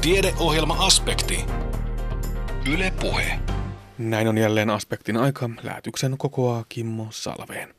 [0.00, 1.44] Tiedeohjelma-aspekti.
[2.72, 3.38] Yle Puhe.
[3.98, 5.50] Näin on jälleen aspektin aika.
[5.62, 7.74] Lähetyksen kokoaa Kimmo Salveen.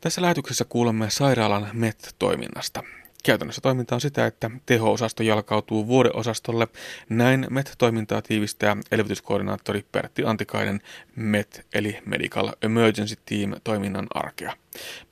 [0.00, 2.82] Tässä lähetyksessä kuulemme sairaalan MET-toiminnasta.
[3.24, 6.68] Käytännössä toiminta on sitä, että teho-osasto jalkautuu vuodeosastolle.
[7.08, 10.80] Näin MET-toimintaa tiivistää elvytyskoordinaattori Pertti Antikainen
[11.16, 14.52] MET eli Medical Emergency Team toiminnan arkea.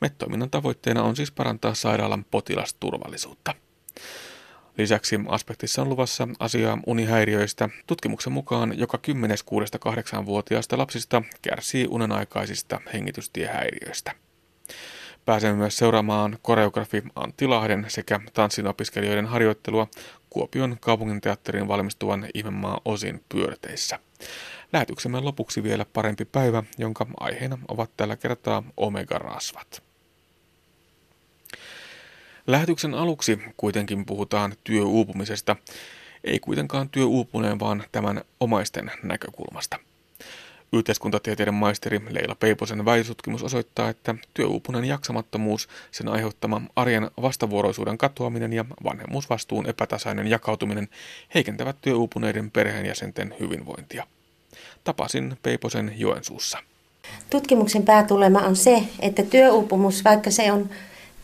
[0.01, 3.55] MET-toiminnan tavoitteena on siis parantaa sairaalan potilasturvallisuutta.
[4.79, 7.68] Lisäksi aspektissa on luvassa asiaa unihäiriöistä.
[7.87, 14.12] Tutkimuksen mukaan joka 10 6-8-vuotiaasta lapsista kärsii unenaikaisista hengitystiehäiriöistä.
[15.24, 19.88] Pääsemme myös seuraamaan koreografi Antti Lahden sekä tanssin opiskelijoiden harjoittelua
[20.30, 23.98] Kuopion kaupunginteatterin valmistuvan Ihmemaa osin pyörteissä.
[24.73, 29.84] Lähetyksemme lopuksi vielä parempi päivä, jonka aiheena ovat tällä kertaa omega-rasvat.
[32.47, 35.57] Lähetyksen aluksi kuitenkin puhutaan työuupumisesta,
[36.25, 39.79] ei kuitenkaan työuupuneen, vaan tämän omaisten näkökulmasta.
[40.73, 48.65] Yhteiskuntatieteiden maisteri Leila Peiposen väitöstutkimus osoittaa, että työuupuneen jaksamattomuus, sen aiheuttama arjen vastavuoroisuuden katoaminen ja
[48.85, 50.88] vanhemmuusvastuun epätasainen jakautuminen
[51.35, 54.07] heikentävät työuupuneiden perheenjäsenten hyvinvointia.
[54.85, 56.59] Tapasin Peiposen Joensuussa.
[57.30, 60.71] Tutkimuksen päätulema on se, että työuupumus, vaikka se on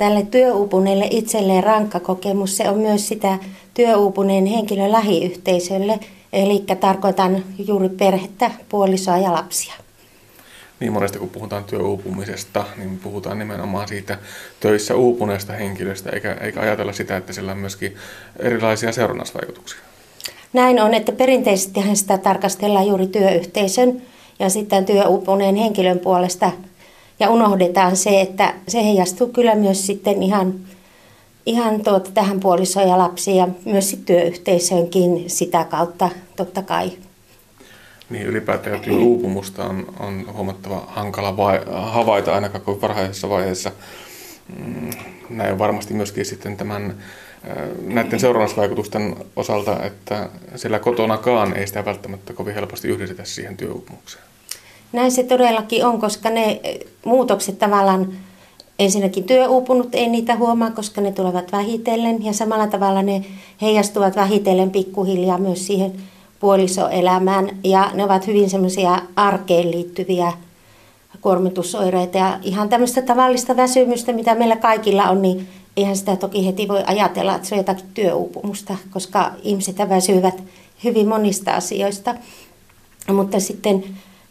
[0.00, 3.38] tälle työuupuneelle itselleen rankka kokemus, se on myös sitä
[3.74, 6.00] työuupuneen henkilön lähiyhteisölle,
[6.32, 9.74] eli tarkoitan juuri perhettä, puolisoa ja lapsia.
[10.80, 14.18] Niin monesti kun puhutaan työuupumisesta, niin puhutaan nimenomaan siitä
[14.60, 17.96] töissä uupuneesta henkilöstä, eikä, eikä ajatella sitä, että sillä on myöskin
[18.38, 19.80] erilaisia seurannasvaikutuksia.
[20.52, 24.02] Näin on, että perinteisesti sitä tarkastellaan juuri työyhteisön
[24.38, 26.52] ja sitten työuupuneen henkilön puolesta–
[27.20, 30.54] ja unohdetaan se, että se heijastuu kyllä myös sitten ihan,
[31.46, 36.92] ihan tuota, tähän puolisoon ja lapsiin ja myös sitten työyhteisöönkin sitä kautta totta kai.
[38.10, 43.72] Niin ylipäätään työuupumusta on, on huomattava hankala vai, havaita ainakaan kuin varhaisessa vaiheessa.
[44.56, 44.90] Mm,
[45.30, 46.94] näin varmasti myöskin sitten tämän
[47.86, 54.29] näiden seurannusvaikutusten osalta, että sillä kotonakaan ei sitä välttämättä kovin helposti yhdistetä siihen työuupumukseen.
[54.92, 56.60] Näin se todellakin on, koska ne
[57.04, 58.12] muutokset tavallaan,
[58.78, 63.24] ensinnäkin työuupunut ei niitä huomaa, koska ne tulevat vähitellen ja samalla tavalla ne
[63.62, 65.92] heijastuvat vähitellen pikkuhiljaa myös siihen
[66.40, 70.32] puolisoelämään ja ne ovat hyvin semmoisia arkeen liittyviä
[71.20, 76.68] kuormitusoireita ja ihan tämmöistä tavallista väsymystä, mitä meillä kaikilla on, niin eihän sitä toki heti
[76.68, 80.42] voi ajatella, että se on jotakin työuupumusta, koska ihmiset väsyvät
[80.84, 82.14] hyvin monista asioista.
[83.12, 83.84] Mutta sitten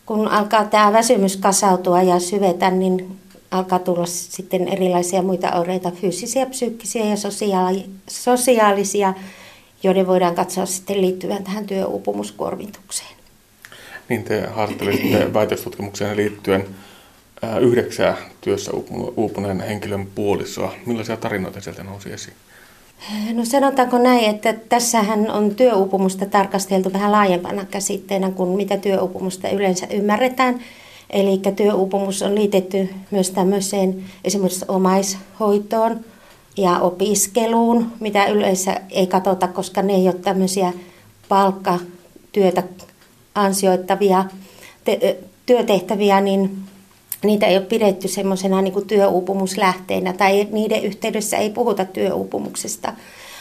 [0.09, 3.19] kun alkaa tämä väsymys kasautua ja syvetä, niin
[3.51, 9.13] alkaa tulla sitten erilaisia muita oireita, fyysisiä, psyykkisiä ja sosiaali- sosiaalisia,
[9.83, 13.15] joiden voidaan katsoa sitten liittyvän tähän työuupumuskuormitukseen.
[14.09, 16.65] Niin te haastattelitte väitöstutkimukseen liittyen
[17.61, 18.71] yhdeksää työssä
[19.17, 20.73] uupuneen henkilön puolisoa.
[20.85, 22.35] Millaisia tarinoita sieltä nousi esiin?
[23.33, 29.87] No sanotaanko näin, että tässähän on työuupumusta tarkasteltu vähän laajempana käsitteenä kuin mitä työuupumusta yleensä
[29.91, 30.59] ymmärretään.
[31.09, 35.99] Eli työuupumus on liitetty myös tämmöiseen esimerkiksi omaishoitoon
[36.57, 40.73] ja opiskeluun, mitä yleensä ei katsota, koska ne ei ole tämmöisiä
[41.29, 42.63] palkkatyötä
[43.35, 44.25] ansioittavia
[44.83, 46.68] te- työtehtäviä, niin
[47.23, 52.93] niitä ei ole pidetty semmoisena niin työuupumuslähteenä tai niiden yhteydessä ei puhuta työuupumuksesta.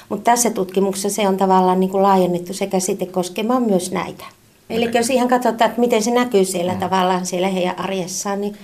[0.09, 4.25] Mutta tässä tutkimuksessa se on tavallaan niin kuin laajennettu se käsite koskemaan myös näitä.
[4.71, 6.79] Eli jos ihan katsotaan, että miten se näkyy siellä mm.
[6.79, 8.57] tavallaan siellä heidän arjessaan, niin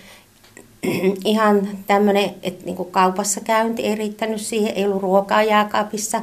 [1.25, 6.23] ihan tämmöinen, että niin kuin kaupassa käynti ei riittänyt siihen, ei ollut ruokaa jääkaapissa,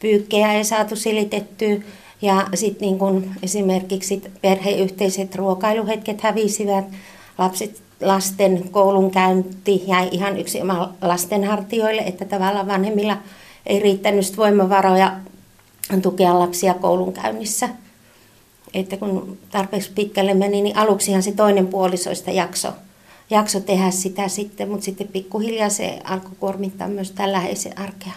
[0.00, 1.76] pyykkejä ei saatu silitettyä.
[2.22, 6.84] Ja sitten niin esimerkiksi perheyhteiset ruokailuhetket hävisivät,
[7.38, 13.16] lapset lasten koulunkäynti jäi ihan yksi oma lastenhartioille, että tavallaan vanhemmilla
[13.66, 15.16] ei riittänyt voimavaroja
[16.02, 17.68] tukea lapsia koulunkäynnissä.
[18.74, 22.68] Että kun tarpeeksi pitkälle meni, niin aluksihan se toinen puolisoista jakso,
[23.30, 28.12] jakso tehdä sitä sitten, mutta sitten pikkuhiljaa se alkoi kuormittaa myös tämän läheisen arkea.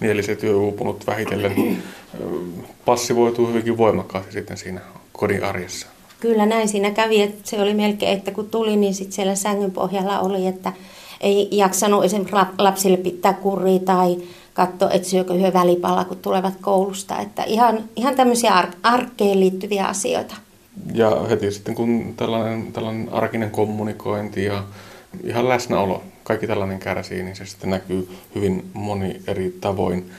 [0.00, 1.82] Niin, eli se työuupunut vähitellen
[2.84, 4.80] passivoituu hyvinkin voimakkaasti sitten siinä
[5.12, 5.86] kodin arjessa.
[6.20, 9.70] Kyllä näin siinä kävi, että se oli melkein, että kun tuli, niin sitten siellä sängyn
[9.70, 10.72] pohjalla oli, että
[11.20, 14.16] ei jaksanut esimerkiksi lapsille pitää kuria tai
[14.54, 17.18] katsoa, että syökö yhden välipalla, kun tulevat koulusta.
[17.18, 20.34] Että ihan, ihan tämmöisiä ar- arkeen liittyviä asioita.
[20.94, 24.64] Ja heti sitten kun tällainen, tällainen arkinen kommunikointi ja
[25.24, 30.10] ihan läsnäolo, kaikki tällainen kärsii, niin se sitten näkyy hyvin moni eri tavoin.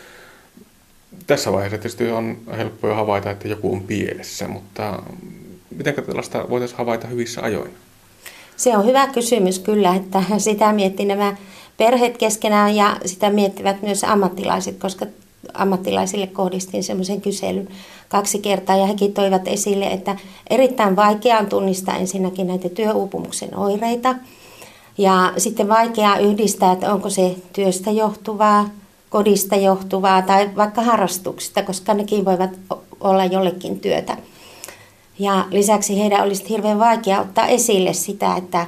[1.28, 5.04] Tässä vaiheessa tietysti on helppo jo havaita, että joku on pielessä, mutta
[5.76, 7.72] miten tällaista voitaisiin havaita hyvissä ajoin?
[8.58, 11.36] Se on hyvä kysymys kyllä, että sitä miettii nämä
[11.78, 15.06] perheet keskenään ja sitä miettivät myös ammattilaiset, koska
[15.54, 17.68] ammattilaisille kohdistin semmoisen kyselyn
[18.10, 20.16] kaksi kertaa ja hekin toivat esille, että
[20.50, 24.16] erittäin vaikea on tunnistaa ensinnäkin näitä työuupumuksen oireita
[24.98, 28.70] ja sitten vaikea yhdistää, että onko se työstä johtuvaa,
[29.10, 32.52] kodista johtuvaa tai vaikka harrastuksista, koska nekin voivat
[33.00, 34.18] olla jollekin työtä.
[35.20, 38.68] Ja lisäksi heidän olisi hirveän vaikea ottaa esille sitä, että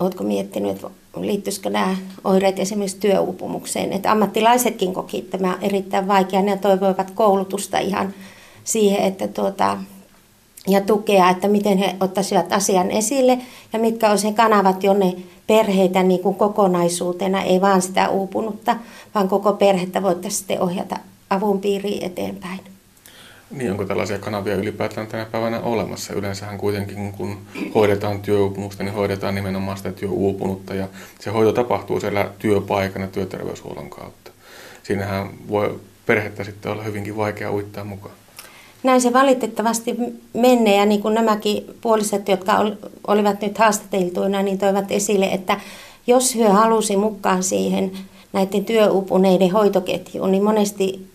[0.00, 0.88] oletko miettinyt, että
[1.20, 3.92] liittyisikö nämä oireet esimerkiksi työuupumukseen.
[3.92, 6.42] Että ammattilaisetkin koki tämä erittäin vaikea.
[6.42, 8.14] Ne toivoivat koulutusta ihan
[8.64, 9.78] siihen, että tuota,
[10.66, 13.38] ja tukea, että miten he ottaisivat asian esille
[13.72, 15.14] ja mitkä olisivat kanavat, jonne
[15.46, 18.76] perheitä niin kuin kokonaisuutena, ei vaan sitä uupunutta,
[19.14, 20.96] vaan koko perhettä voitaisiin sitten ohjata
[21.30, 22.60] avun piiriin eteenpäin.
[23.50, 26.14] Niin, onko tällaisia kanavia ylipäätään tänä päivänä olemassa?
[26.14, 27.38] Yleensähän kuitenkin, kun
[27.74, 30.88] hoidetaan työuupumusta, niin hoidetaan nimenomaan sitä työuupunutta ja
[31.20, 34.30] se hoito tapahtuu siellä työpaikan ja työterveyshuollon kautta.
[34.82, 38.14] Siinähän voi perhettä sitten olla hyvinkin vaikea uittaa mukaan.
[38.82, 39.96] Näin se valitettavasti
[40.34, 42.52] menee ja niin kuin nämäkin puoliset, jotka
[43.06, 45.60] olivat nyt haastateltuina, niin toivat esille, että
[46.06, 47.92] jos hyö halusi mukaan siihen
[48.32, 51.08] näiden työupuneiden hoitoketjuun, niin monesti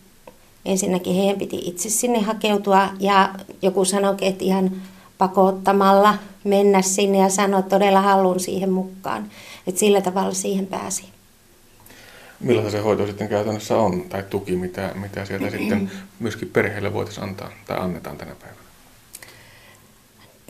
[0.66, 3.30] ensinnäkin heidän piti itse sinne hakeutua ja
[3.62, 4.72] joku sanoi, että ihan
[5.18, 9.30] pakottamalla mennä sinne ja sanoa, että todella haluan siihen mukaan.
[9.68, 11.06] Että sillä tavalla siihen pääsi.
[12.40, 17.24] Millaista se hoito sitten käytännössä on, tai tuki, mitä, mitä sieltä sitten myöskin perheille voitaisiin
[17.24, 18.64] antaa tai annetaan tänä päivänä?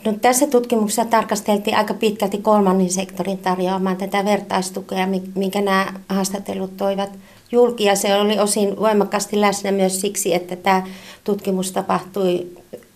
[0.06, 7.10] No, tässä tutkimuksessa tarkasteltiin aika pitkälti kolmannen sektorin tarjoamaan tätä vertaistukea, minkä nämä haastattelut toivat
[7.54, 7.84] julki.
[7.84, 10.88] Ja se oli osin voimakkaasti läsnä myös siksi, että tämä
[11.24, 12.48] tutkimus tapahtui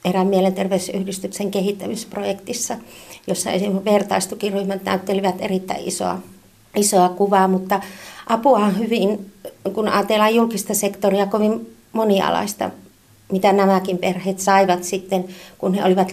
[0.05, 2.77] erään mielenterveysyhdistyksen kehittämisprojektissa,
[3.27, 6.19] jossa esimerkiksi vertaistukiryhmät näyttelivät erittäin isoa,
[6.75, 7.81] isoa kuvaa, mutta
[8.27, 9.31] apua on hyvin,
[9.73, 12.69] kun ajatellaan julkista sektoria, kovin monialaista
[13.31, 15.25] mitä nämäkin perheet saivat sitten,
[15.57, 16.11] kun he olivat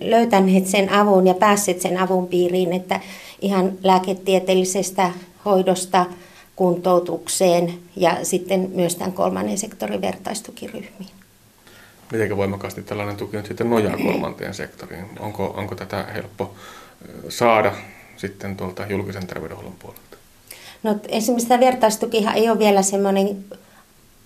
[0.00, 3.00] löytäneet sen avun ja päässeet sen avun piiriin, että
[3.40, 5.10] ihan lääketieteellisestä
[5.44, 6.06] hoidosta
[6.60, 11.10] kuntoutukseen ja sitten myös tämän kolmannen sektorin vertaistukiryhmiin.
[12.12, 15.04] Miten voimakkaasti tällainen tuki nyt sitten nojaa kolmanteen sektoriin?
[15.18, 16.54] Onko, onko tätä helppo
[17.28, 17.72] saada
[18.16, 20.16] sitten tuolta julkisen terveydenhuollon puolelta?
[20.82, 23.44] No, esimerkiksi tämä vertaistukihan ei ole vielä semmoinen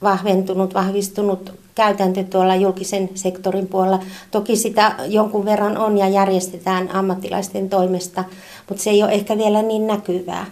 [0.02, 4.02] vahventunut, vahvistunut käytäntö tuolla julkisen sektorin puolella.
[4.31, 8.25] Toki sitä jonkun verran on ja järjestetään ammattilaisten toimesta,
[8.69, 10.46] mutta se ei ole ehkä vielä niin näkyvää,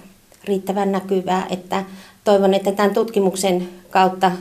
[0.44, 1.84] riittävän näkyvää, että
[2.24, 4.32] toivon, että tämän tutkimuksen kautta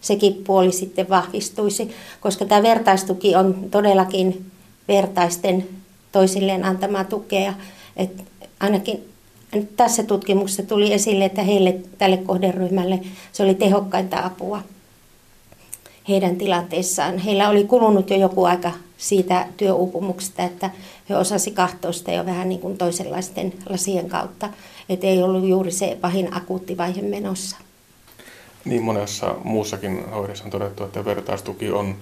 [0.00, 1.90] sekin puoli sitten vahvistuisi,
[2.20, 4.50] koska tämä vertaistuki on todellakin
[4.88, 5.68] vertaisten
[6.12, 7.54] toisilleen antamaa tukea.
[7.96, 8.22] että
[8.60, 9.10] ainakin
[9.76, 13.00] tässä tutkimuksessa tuli esille, että heille, tälle kohderyhmälle,
[13.32, 14.62] se oli tehokkainta apua
[16.08, 17.18] heidän tilanteessaan.
[17.18, 20.70] Heillä oli kulunut jo joku aika siitä työuupumuksesta, että
[21.08, 24.48] he osasi kahtoa sitä jo vähän niin kuin toisenlaisten lasien kautta.
[24.90, 27.56] Että ei ollut juuri se pahin akuutti vaihe menossa.
[28.64, 31.96] Niin monessa muussakin hoidossa on todettu, että vertaistuki on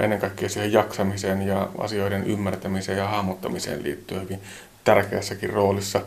[0.00, 4.40] ennen kaikkea siihen jaksamiseen ja asioiden ymmärtämiseen ja hahmottamiseen liittyen hyvin
[4.84, 6.00] tärkeässäkin roolissa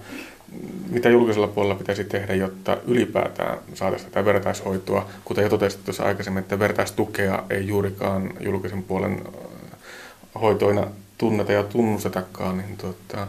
[0.90, 6.42] mitä julkisella puolella pitäisi tehdä, jotta ylipäätään saataisiin tätä vertaishoitoa, kuten jo totesit tuossa aikaisemmin,
[6.42, 9.24] että vertaistukea ei juurikaan julkisen puolen
[10.42, 10.88] hoitoina
[11.18, 13.28] tunneta ja tunnustetakaan, niin tuota,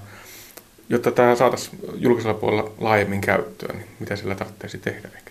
[0.88, 5.30] jotta tämä saataisiin julkisella puolella laajemmin käyttöön, niin mitä sillä tarvitsisi tehdä ehkä?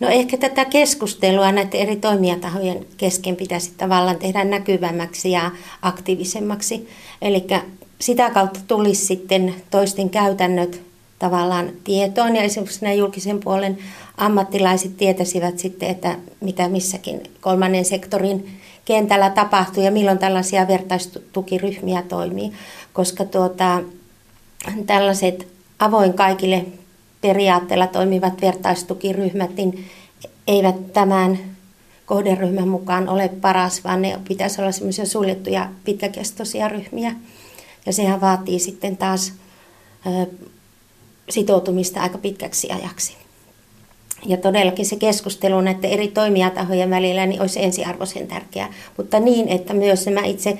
[0.00, 5.50] No ehkä tätä keskustelua näiden eri toimijatahojen kesken pitäisi tavallaan tehdä näkyvämmäksi ja
[5.82, 6.88] aktiivisemmaksi.
[7.22, 7.46] Eli
[7.98, 10.82] sitä kautta tulisi sitten toisten käytännöt
[11.18, 13.78] tavallaan tietoon ja esimerkiksi nämä julkisen puolen
[14.16, 22.52] ammattilaiset tietäisivät sitten, että mitä missäkin kolmannen sektorin kentällä tapahtuu ja milloin tällaisia vertaistukiryhmiä toimii,
[22.92, 23.80] koska tuota,
[24.86, 25.46] tällaiset
[25.78, 26.64] avoin kaikille
[27.20, 29.84] periaatteella toimivat vertaistukiryhmät niin
[30.46, 31.38] eivät tämän
[32.06, 37.14] kohderyhmän mukaan ole paras, vaan ne pitäisi olla semmoisia suljettuja pitkäkestoisia ryhmiä.
[37.86, 39.32] Ja sehän vaatii sitten taas
[41.30, 43.16] sitoutumista aika pitkäksi ajaksi.
[44.26, 49.74] Ja todellakin se keskustelu näiden eri toimijatahojen välillä niin olisi ensiarvoisen tärkeää, mutta niin, että
[49.74, 50.58] myös nämä itse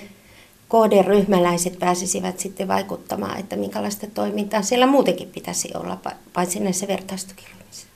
[0.68, 5.99] kohderyhmäläiset pääsisivät sitten vaikuttamaan, että minkälaista toimintaa siellä muutenkin pitäisi olla,
[6.33, 7.87] paitsi näissä vertaistukiryhmissä.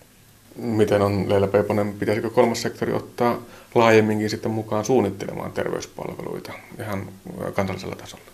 [0.56, 3.38] Miten on Leila Peiponen, pitäisikö kolmas sektori ottaa
[3.74, 7.06] laajemminkin sitten mukaan suunnittelemaan terveyspalveluita ihan
[7.54, 8.24] kansallisella tasolla?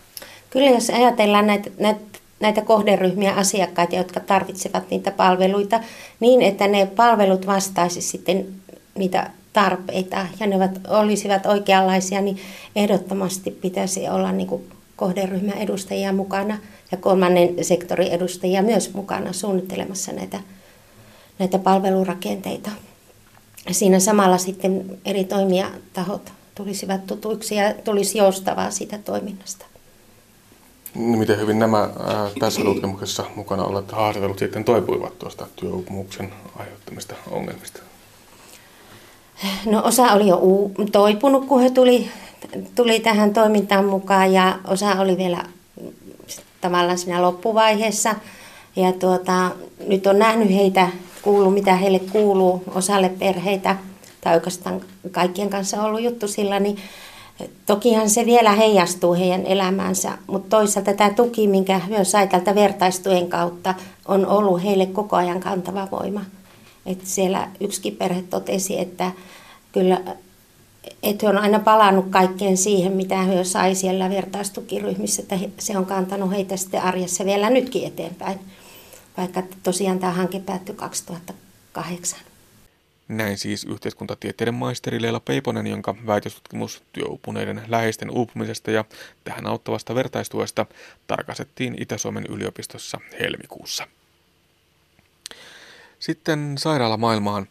[0.49, 1.99] Kyllä jos ajatellaan näitä, näitä,
[2.39, 5.79] näitä kohderyhmiä asiakkaita, jotka tarvitsevat niitä palveluita,
[6.19, 8.47] niin että ne palvelut vastaisi sitten
[8.95, 10.55] niitä tarpeita ja ne
[10.87, 12.37] olisivat oikeanlaisia, niin
[12.75, 16.57] ehdottomasti pitäisi olla niin kuin kohderyhmän edustajia mukana
[16.91, 20.39] ja kolmannen sektorin edustajia myös mukana suunnittelemassa näitä,
[21.39, 22.71] näitä palvelurakenteita.
[23.71, 29.65] Siinä samalla sitten eri toimijatahot tulisivat tutuiksi ja tulisi joustavaa siitä toiminnasta.
[30.95, 37.15] Niin miten hyvin nämä ää, tässä tutkimuksessa mukana olleet haastatellut sitten toipuivat tuosta työuupumuksen aiheuttamista
[37.31, 37.84] ongelmista?
[39.65, 42.09] No osa oli jo uu- toipunut, kun he tuli,
[42.75, 45.43] tuli tähän toimintaan mukaan ja osa oli vielä
[46.61, 48.15] tavallaan siinä loppuvaiheessa.
[48.75, 49.51] Ja tuota,
[49.87, 50.87] nyt on nähnyt heitä,
[51.21, 53.75] kuulu mitä heille kuuluu, osalle perheitä,
[54.21, 56.77] tai oikeastaan kaikkien kanssa ollut juttu sillä, niin
[57.65, 63.29] tokihan se vielä heijastuu heidän elämäänsä, mutta toisaalta tämä tuki, minkä myös sai tältä vertaistuen
[63.29, 63.73] kautta,
[64.07, 66.21] on ollut heille koko ajan kantava voima.
[66.85, 69.11] Et siellä yksikin perhe totesi, että
[69.71, 70.01] kyllä
[71.03, 75.85] että he on aina palannut kaikkeen siihen, mitä he sai siellä vertaistukiryhmissä, että se on
[75.85, 78.39] kantanut heitä sitten arjessa vielä nytkin eteenpäin,
[79.17, 82.19] vaikka tosiaan tämä hanke päättyi 2008.
[83.07, 88.85] Näin siis yhteiskuntatieteiden maisteri Leila Peiponen, jonka väitöstutkimus työupuneiden läheisten uupumisesta ja
[89.23, 90.65] tähän auttavasta vertaistuesta
[91.07, 93.87] tarkastettiin Itä-Suomen yliopistossa helmikuussa.
[95.99, 97.47] Sitten sairaalamaailmaan.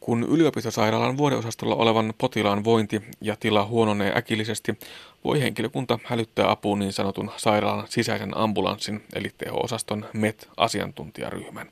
[0.00, 4.78] Kun yliopistosairaalan vuodeosastolla olevan potilaan vointi ja tila huononee äkillisesti,
[5.24, 11.68] voi henkilökunta hälyttää apuun niin sanotun sairaalan sisäisen ambulanssin eli teho-osaston MET-asiantuntijaryhmän.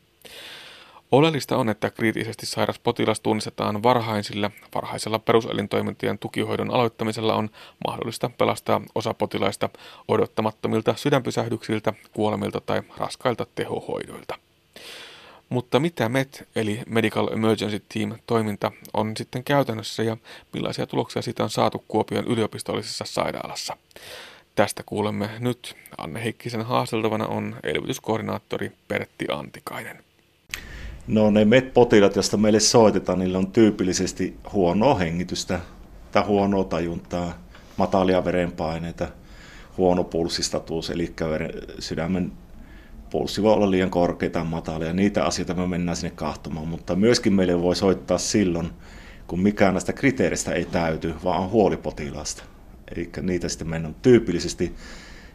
[1.13, 7.51] Oleellista on, että kriittisesti sairas potilas tunnistetaan varhain, sillä varhaisella peruselintoimintien tukihoidon aloittamisella on
[7.87, 9.69] mahdollista pelastaa osa potilaista
[10.09, 14.50] odottamattomilta sydänpysähdyksiltä, kuolemilta tai raskailta tehohoidoilta.
[15.51, 20.17] Mutta mitä MET eli Medical Emergency Team toiminta on sitten käytännössä ja
[20.53, 23.77] millaisia tuloksia siitä on saatu Kuopion yliopistollisessa sairaalassa?
[24.55, 25.77] Tästä kuulemme nyt.
[25.99, 30.05] Anne Heikkisen haasteltavana on elvytyskoordinaattori Pertti Antikainen.
[31.07, 35.61] No ne MET-potilaat, joista meille soitetaan, niillä on tyypillisesti huonoa hengitystä
[36.13, 37.39] tai huonoa tajuntaa,
[37.77, 39.09] matalia verenpaineita,
[39.77, 41.15] huono pulssistatus, eli
[41.79, 42.33] sydämen
[43.11, 46.97] pulssi voi olla liian korkea tai matala, ja niitä asioita me mennään sinne kahtomaan, mutta
[46.97, 48.71] myöskin meille voi soittaa silloin,
[49.27, 52.43] kun mikään näistä kriteereistä ei täyty, vaan on huoli potilaasta.
[52.97, 54.75] Eli niitä sitten mennään tyypillisesti.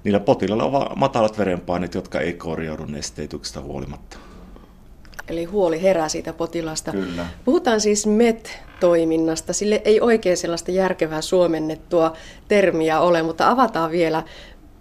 [0.03, 4.17] Niillä potilailla on matalat verenpaineet, jotka ei korjaudu nesteytyksestä huolimatta.
[5.27, 6.91] Eli huoli herää siitä potilasta.
[6.91, 7.25] Kyllä.
[7.45, 9.53] Puhutaan siis MET-toiminnasta.
[9.53, 12.13] Sille ei oikein sellaista järkevää suomennettua
[12.47, 14.23] termiä ole, mutta avataan vielä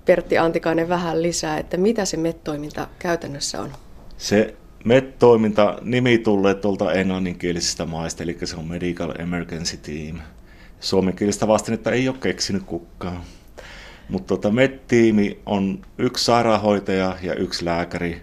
[0.04, 3.72] Pertti Antikainen vähän lisää, että mitä se MET-toiminta käytännössä on?
[4.16, 10.20] Se MET-toiminta nimi tulee tuolta englanninkielisistä maista, eli se on Medical Emergency Team.
[10.80, 13.20] Suomenkielistä vastennetta ei ole keksinyt kukaan.
[14.08, 18.22] Mutta tota MET-tiimi on yksi sairaanhoitaja ja yksi lääkäri.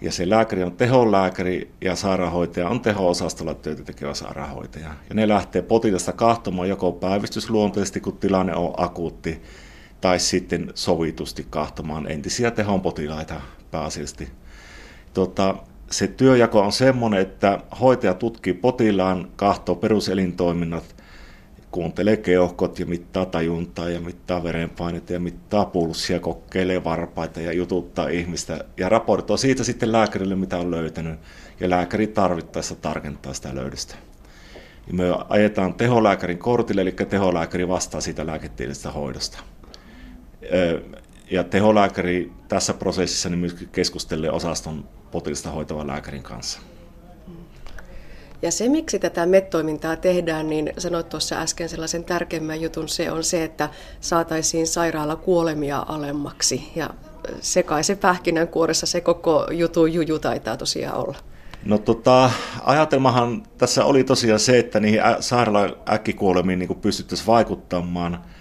[0.00, 4.88] Ja se lääkäri on teholääkäri ja sairaanhoitaja on teho-osastolla työtä tekevä sairaanhoitaja.
[5.08, 9.42] Ja ne lähtee potilasta kahtomaan joko päivystysluonteisesti, kun tilanne on akuutti,
[10.04, 14.28] tai sitten sovitusti kahtomaan entisiä tehon potilaita pääasiallisesti.
[15.14, 15.54] Tota,
[15.90, 20.96] se työjako on sellainen, että hoitaja tutkii potilaan, kahtoo peruselintoiminnat,
[21.70, 28.08] kuuntelee keuhkot ja mittaa tajuntaa ja mittaa verenpainetta ja mittaa pulssia, kokeilee varpaita ja jututtaa
[28.08, 31.20] ihmistä ja raportoi siitä sitten lääkärille, mitä on löytänyt.
[31.60, 33.94] Ja lääkäri tarvittaessa tarkentaa sitä löydöstä.
[34.86, 39.53] Ja me ajetaan teholääkärin kortille, eli teholääkäri vastaa siitä lääketieteellisestä hoidosta
[41.30, 46.60] ja teholääkäri tässä prosessissa niin myöskin keskustelee osaston potilasta hoitavan lääkärin kanssa.
[48.42, 53.24] Ja se, miksi tätä MET-toimintaa tehdään, niin sanoit tuossa äsken sellaisen tärkeimmän jutun, se on
[53.24, 53.68] se, että
[54.00, 56.72] saataisiin sairaala kuolemia alemmaksi.
[56.76, 56.90] Ja
[57.40, 61.18] se kai se pähkinänkuoressa se koko jutu juju taitaa tosiaan olla.
[61.64, 62.30] No tota,
[62.64, 68.20] ajatelmahan tässä oli tosiaan se, että niihin sairaalan äkkikuolemiin niin pystyttäisiin vaikuttamaan–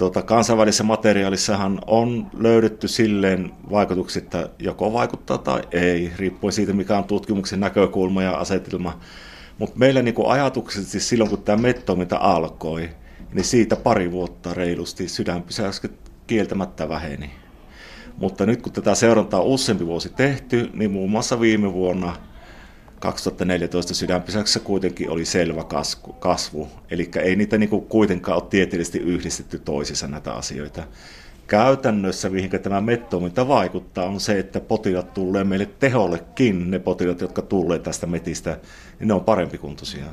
[0.00, 6.98] tuota, kansainvälisessä materiaalissahan on löydetty silleen vaikutukset, että joko vaikuttaa tai ei, riippuen siitä, mikä
[6.98, 8.98] on tutkimuksen näkökulma ja asetelma.
[9.58, 10.14] Mutta meillä niin
[10.68, 12.90] siis silloin, kun tämä mettoiminta alkoi,
[13.32, 15.92] niin siitä pari vuotta reilusti sydänpysäykset
[16.26, 17.30] kieltämättä väheni.
[18.16, 22.16] Mutta nyt kun tätä seurantaa on useampi vuosi tehty, niin muun muassa viime vuonna
[23.00, 25.64] 2014 sydänpysäyksessä kuitenkin oli selvä
[26.18, 30.82] kasvu, eli ei niitä niin kuin kuitenkaan ole tieteellisesti yhdistetty toisissa näitä asioita.
[31.46, 37.42] Käytännössä, mihin tämä mettoiminta vaikuttaa, on se, että potilaat tulee meille tehollekin, ne potilaat, jotka
[37.42, 38.58] tulee tästä metistä,
[38.98, 40.04] niin ne on parempi kuntoisia.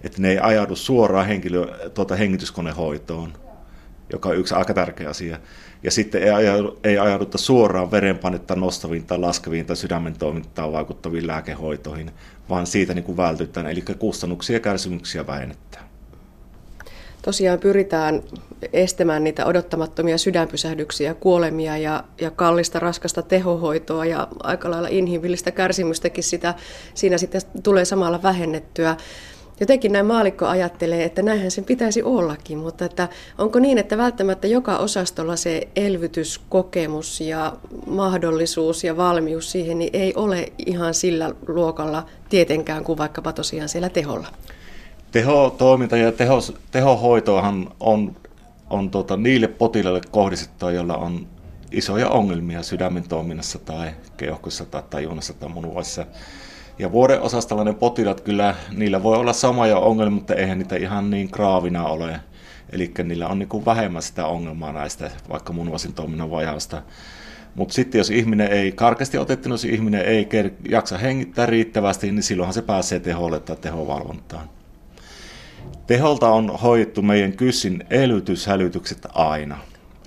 [0.00, 3.32] Että ne ei ajaudu suoraan henkilö, tuota hengityskonehoitoon,
[4.14, 5.38] joka on yksi aika tärkeä asia.
[5.82, 11.26] Ja sitten ei, ajaudu, ei ajauduta suoraan verenpainetta nostaviin tai laskeviin tai sydämen toimintaan vaikuttaviin
[11.26, 12.10] lääkehoitoihin,
[12.48, 15.84] vaan siitä niin kuin vältytään, eli kustannuksia ja kärsimyksiä vähennetään.
[17.22, 18.22] Tosiaan pyritään
[18.72, 26.24] estämään niitä odottamattomia sydänpysähdyksiä, kuolemia ja, ja kallista raskasta tehohoitoa ja aika lailla inhimillistä kärsimystäkin
[26.24, 26.54] sitä,
[26.94, 28.96] siinä sitten tulee samalla vähennettyä
[29.60, 33.08] jotenkin näin maalikko ajattelee, että näinhän sen pitäisi ollakin, mutta että
[33.38, 37.56] onko niin, että välttämättä joka osastolla se elvytyskokemus ja
[37.86, 43.88] mahdollisuus ja valmius siihen niin ei ole ihan sillä luokalla tietenkään kuin vaikkapa tosiaan siellä
[43.88, 44.28] teholla?
[45.12, 46.38] Tehotoiminta ja teho,
[46.70, 48.16] tehohoitoahan on,
[48.70, 51.26] on tota, niille potilaille kohdistettua, joilla on
[51.72, 56.06] isoja ongelmia sydämen toiminnassa tai keuhkossa tai tajunnassa tai munuaissa.
[56.78, 61.30] Ja vuodeosastolla ne potilaat kyllä, niillä voi olla samoja ongelmia, mutta eihän niitä ihan niin
[61.30, 62.20] kraavina ole.
[62.72, 66.82] Eli niillä on niin vähemmän sitä ongelmaa näistä, vaikka munuaisin toiminnan vajausta.
[67.54, 70.28] Mutta sitten jos ihminen ei, karkeasti otettuna, jos ihminen ei
[70.68, 74.48] jaksa hengittää riittävästi, niin silloinhan se pääsee teholle tai tehovalvontaan.
[75.86, 79.58] Teholta on hoidettu meidän kyssin elvytyshälytykset aina.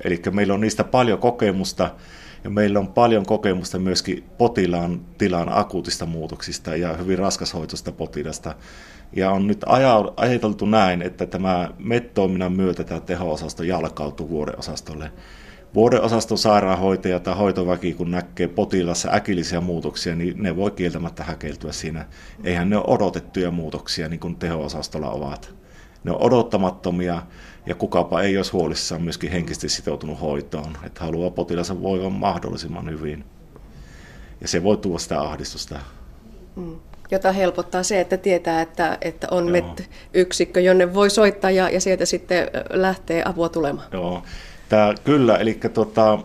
[0.03, 1.91] Eli meillä on niistä paljon kokemusta
[2.47, 8.55] ja meillä on paljon kokemusta myöskin potilaan tilan akuutista muutoksista ja hyvin raskashoitoista potilasta.
[9.15, 9.65] Ja on nyt
[10.17, 15.11] ajateltu näin, että tämä MET-toiminnan myötä tämä teho-osasto jalkautuu vuodeosastolle.
[15.73, 22.05] Vuodeosaston sairaanhoitaja tai hoitoväki, kun näkee potilassa äkillisiä muutoksia, niin ne voi kieltämättä häkeltyä siinä.
[22.43, 25.55] Eihän ne ole odotettuja muutoksia, niin kuin teho-osastolla ovat.
[26.03, 27.21] Ne on odottamattomia
[27.67, 33.25] ja kukapa ei olisi huolissaan myöskin henkisesti sitoutunut hoitoon, että haluaa potilansa voivan mahdollisimman hyvin.
[34.41, 35.79] Ja se voi tuoda sitä ahdistusta.
[36.55, 36.75] Mm.
[37.11, 42.05] Jota helpottaa se, että tietää, että, että on MET-yksikkö, jonne voi soittaa ja, ja sieltä
[42.05, 43.87] sitten lähtee apua tulemaan.
[43.91, 44.23] Joo,
[44.69, 46.19] Tää, kyllä, eli tota,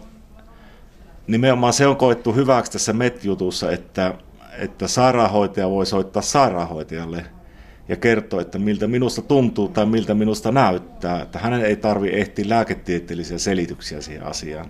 [1.26, 4.14] nimenomaan se on koettu hyväksi tässä MET-jutussa, että,
[4.58, 7.24] että sairaanhoitaja voi soittaa sairaanhoitajalle–
[7.88, 12.44] ja kertoo, että miltä minusta tuntuu tai miltä minusta näyttää, että hänen ei tarvi ehtiä
[12.48, 14.66] lääketieteellisiä selityksiä siihen asiaan.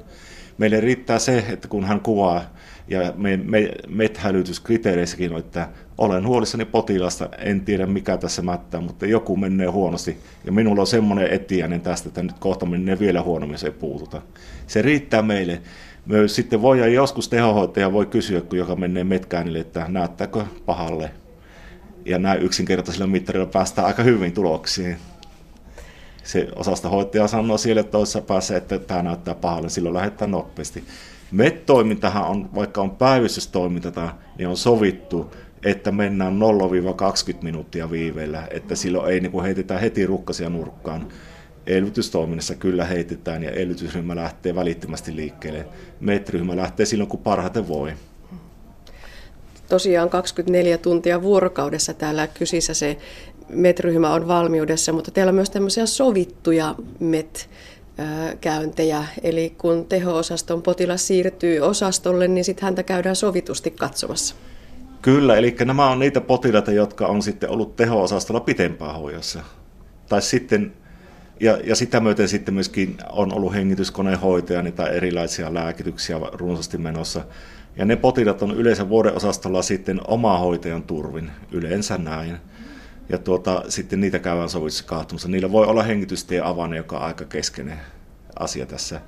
[0.59, 2.42] Meille riittää se, että kun hän kuvaa,
[2.88, 9.07] ja me, me, MET-hälytyskriteereissäkin on, että olen huolissani potilasta, en tiedä mikä tässä mättää, mutta
[9.07, 13.59] joku menee huonosti, ja minulla on semmoinen etiäinen tästä, että nyt kohta menee vielä huonommin,
[13.59, 14.22] se ei puututa.
[14.66, 15.62] Se riittää meille.
[16.07, 21.11] Me sitten voi joskus tehohoitaja voi kysyä, kun joka menee metkäänille, että näyttääkö pahalle,
[22.05, 24.97] ja näin yksinkertaisilla mittarilla päästään aika hyvin tuloksiin.
[26.25, 30.85] Se osastohoitaja sanoo siellä toisessa päässä, että tämä näyttää pahalle, silloin lähdetään nopeasti.
[31.31, 35.35] MET-toimintahan on, vaikka on päivystystoiminta, niin on sovittu,
[35.65, 36.38] että mennään
[37.33, 41.09] 0-20 minuuttia viiveellä, että silloin ei niin kuin heitetä heti rukkasia nurkkaan.
[41.67, 45.67] Elvytystoiminnassa kyllä heitetään ja elvytysryhmä lähtee välittömästi liikkeelle.
[46.01, 47.93] MET-ryhmä lähtee silloin, kun parhaiten voi
[49.68, 52.96] tosiaan 24 tuntia vuorokaudessa täällä kysissä se
[53.48, 57.48] MET-ryhmä on valmiudessa, mutta teillä on myös tämmöisiä sovittuja MET
[58.40, 64.35] käyntejä, eli kun teho-osaston potilas siirtyy osastolle, niin sitten häntä käydään sovitusti katsomassa.
[65.03, 69.42] Kyllä, eli nämä on niitä potilaita, jotka on sitten ollut teho-osastolla pitempään hoidossa.
[70.09, 70.72] Tai sitten,
[71.40, 77.25] ja, ja sitä myöten sitten myöskin on ollut hengityskonehoitaja, niitä erilaisia lääkityksiä runsaasti menossa.
[77.77, 82.37] Ja ne potilaat on yleensä vuodeosastolla sitten oma hoitajan turvin, yleensä näin.
[83.09, 85.29] Ja tuota, sitten niitä käydään sovitussa kahtumassa.
[85.29, 87.79] Niillä voi olla hengitystie avane, joka on aika keskeinen
[88.39, 89.01] asia tässä.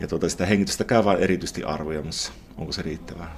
[0.00, 3.36] Ja tuota, sitä hengitystä käydään erityisesti arvioimassa, onko se riittävää.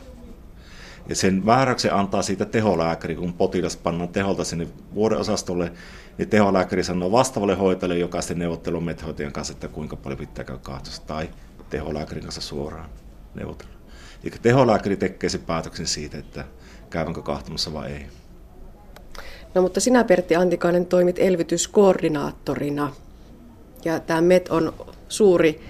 [1.08, 5.72] Ja sen määräyksen antaa siitä teholääkäri, kun potilas pannaan teholta sinne vuodeosastolle,
[6.18, 11.02] niin teholääkäri sanoo vastaavalle hoitajalle, joka sitten methoitajan kanssa, että kuinka paljon pitää käydä kahtossa,
[11.06, 11.30] tai
[11.70, 12.90] teholääkärin kanssa suoraan
[13.34, 13.81] neuvotella.
[14.24, 16.44] Eli teholääkäri tekee sen päätöksen siitä, että
[16.90, 18.06] käyvänkö kahtumassa vai ei.
[19.54, 22.92] No mutta sinä Pertti Antikainen toimit elvytyskoordinaattorina
[23.84, 24.74] ja tämä MET on
[25.08, 25.60] suuri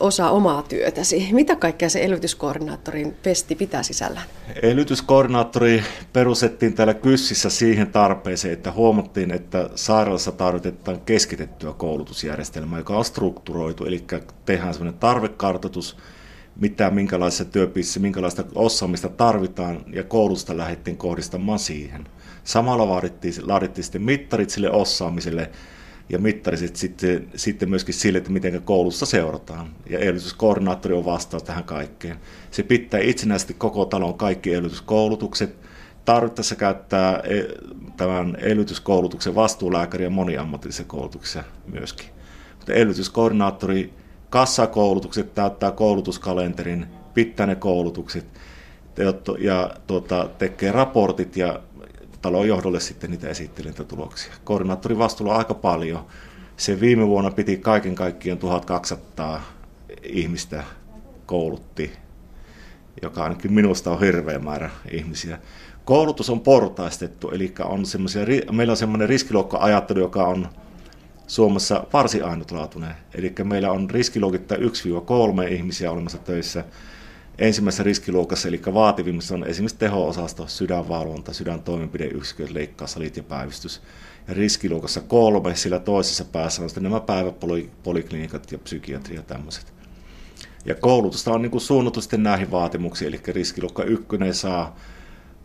[0.00, 1.28] osa omaa työtäsi.
[1.32, 4.26] Mitä kaikkea se elvytyskoordinaattorin pesti pitää sisällään?
[4.62, 13.04] Elvytyskoordinaattori perustettiin täällä Kyssissä siihen tarpeeseen, että huomattiin, että sairaalassa tarvitaan keskitettyä koulutusjärjestelmää, joka on
[13.04, 14.04] strukturoitu, eli
[14.44, 15.96] tehdään sellainen tarvekartoitus,
[16.60, 22.06] mitä minkälaisessa työpissä, minkälaista osaamista tarvitaan ja koulutusta lähdettiin kohdistamaan siihen.
[22.44, 25.50] Samalla laadittiin, laadittiin sitten mittarit sille osaamiselle
[26.08, 29.70] ja mittariset sitten, sitten myöskin sille, että miten koulussa seurataan.
[29.90, 32.16] Ja elvytyskoordinaattori on vastaus tähän kaikkeen.
[32.50, 35.56] Se pitää itsenäisesti koko talon kaikki elvytyskoulutukset.
[36.04, 37.42] Tarvittaessa käyttää e,
[37.96, 42.06] tämän elvytyskoulutuksen vastuulääkäri ja moniammatillisia koulutuksia myöskin.
[42.56, 43.92] Mutta elvytyskoordinaattori
[44.30, 48.26] kassakoulutukset täyttää koulutuskalenterin, pitää ne koulutukset
[49.38, 51.60] ja tuota, tekee raportit ja
[52.22, 53.28] talon johdolle sitten niitä
[53.84, 54.32] tuloksia.
[54.44, 56.06] Koordinaattorin vastuulla on aika paljon.
[56.56, 59.42] Se viime vuonna piti kaiken kaikkiaan 1200
[60.02, 60.64] ihmistä
[61.26, 61.92] koulutti,
[63.02, 65.38] joka ainakin minusta on hirveä määrä ihmisiä.
[65.84, 67.82] Koulutus on portaistettu, eli on
[68.52, 70.48] meillä on semmoinen riskiluokka-ajattelu, joka on
[71.30, 72.94] Suomessa varsin ainutlaatuinen.
[73.14, 74.60] Eli meillä on riskiluokittaa 1-3
[75.52, 76.64] ihmisiä olemassa töissä–
[77.40, 83.82] ensimmäisessä riskiluokassa, eli vaativimmassa on esimerkiksi teho-osasto, sydänvalvonta, sydäntoimenpideyksiköt, leikkaussalit ja päivystys.
[84.28, 89.72] Ja riskiluokassa kolme, sillä toisessa päässä on sitten nämä päiväpoliklinikat ja psykiatria ja tämmöiset.
[90.64, 94.76] Ja koulutusta on niin kuin suunnattu sitten näihin vaatimuksiin, eli riskiluokka ykkönen saa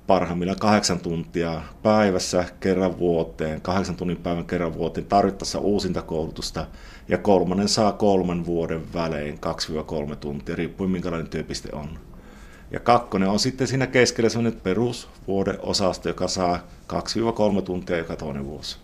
[0.08, 6.66] parhaimmillaan kahdeksan tuntia päivässä kerran vuoteen, kahdeksan tunnin päivän kerran vuoteen tarvittaessa uusinta koulutusta,
[7.08, 9.40] ja kolmannen saa kolmen vuoden välein
[10.12, 11.90] 2-3 tuntia, riippuen minkälainen työpiste on.
[12.72, 16.60] Ja kakkonen on sitten siinä keskellä sellainen perusvuodeosasto, joka saa
[17.60, 18.78] 2-3 tuntia joka toinen vuosi.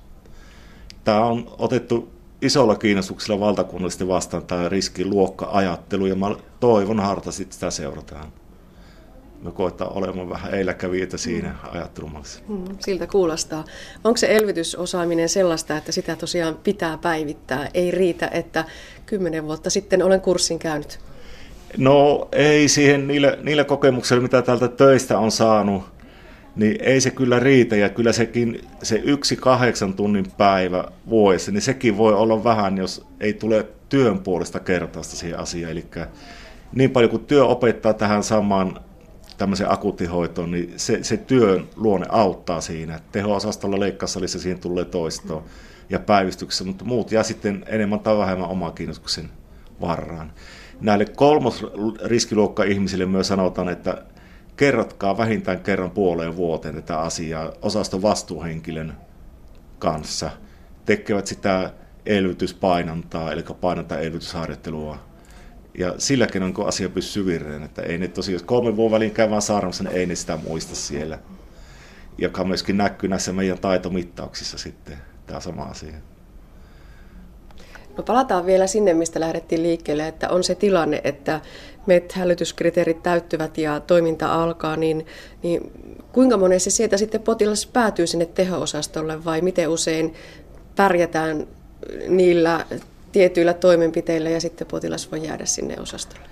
[1.03, 7.71] Tämä on otettu isolla kiinnostuksella valtakunnallisesti vastaan tämä riskiluokka-ajattelu, ja mä toivon hartaasti, että sitä
[7.71, 8.40] seurataan
[9.41, 11.69] me koettaa olemaan vähän eiläkävijöitä siinä mm.
[11.71, 12.41] ajattelumassa.
[12.47, 13.65] Mm, siltä kuulostaa.
[14.03, 17.69] Onko se elvytysosaaminen sellaista, että sitä tosiaan pitää päivittää?
[17.73, 18.65] Ei riitä, että
[19.05, 20.99] kymmenen vuotta sitten olen kurssin käynyt.
[21.77, 25.83] No ei siihen niillä, niillä kokemuksilla, mitä täältä töistä on saanut,
[26.55, 27.75] niin ei se kyllä riitä.
[27.75, 33.05] Ja kyllä sekin, se yksi kahdeksan tunnin päivä vuodessa, niin sekin voi olla vähän, jos
[33.19, 35.71] ei tule työn puolesta kertausta siihen asiaan.
[35.71, 35.85] Eli
[36.75, 38.79] niin paljon kuin työ opettaa tähän samaan
[39.41, 42.99] tämmöiseen akuuttihoitoon, niin se, se työn luonne auttaa siinä.
[43.11, 45.43] Teho-osastolla leikkaussalissa siihen tulee toistoa
[45.89, 49.29] ja päivystyksessä, mutta muut jää sitten enemmän tai vähemmän omaa kiinnostuksen
[49.81, 50.31] varraan.
[50.81, 51.65] Näille kolmos
[52.05, 54.05] riskiluokka ihmisille myös sanotaan, että
[54.57, 58.97] kerrotkaa vähintään kerran puoleen vuoteen tätä asiaa osaston vastuuhenkilön
[59.79, 60.31] kanssa.
[60.85, 61.73] Tekevät sitä
[62.05, 64.97] elvytyspainantaa, eli painantaa elvytysharjoittelua
[65.77, 69.29] ja sillä keinoin, kun asia pysyy että ei ne tosiaan, jos kolmen vuoden väliin käy
[69.29, 71.19] vaan saarnassa, niin ei ne sitä muista siellä.
[72.17, 75.93] Joka myöskin näkyy näissä meidän taitomittauksissa sitten, tämä sama asia.
[77.97, 81.41] No palataan vielä sinne, mistä lähdettiin liikkeelle, että on se tilanne, että
[81.85, 85.05] MET-hälytyskriteerit täyttyvät ja toiminta alkaa, niin,
[85.43, 85.71] niin
[86.11, 90.13] kuinka monesti sieltä sitten potilas päätyy sinne teho-osastolle vai miten usein
[90.75, 91.47] pärjätään
[92.07, 92.65] niillä
[93.11, 96.29] tietyillä toimenpiteillä ja sitten potilas voi jäädä sinne osastolle.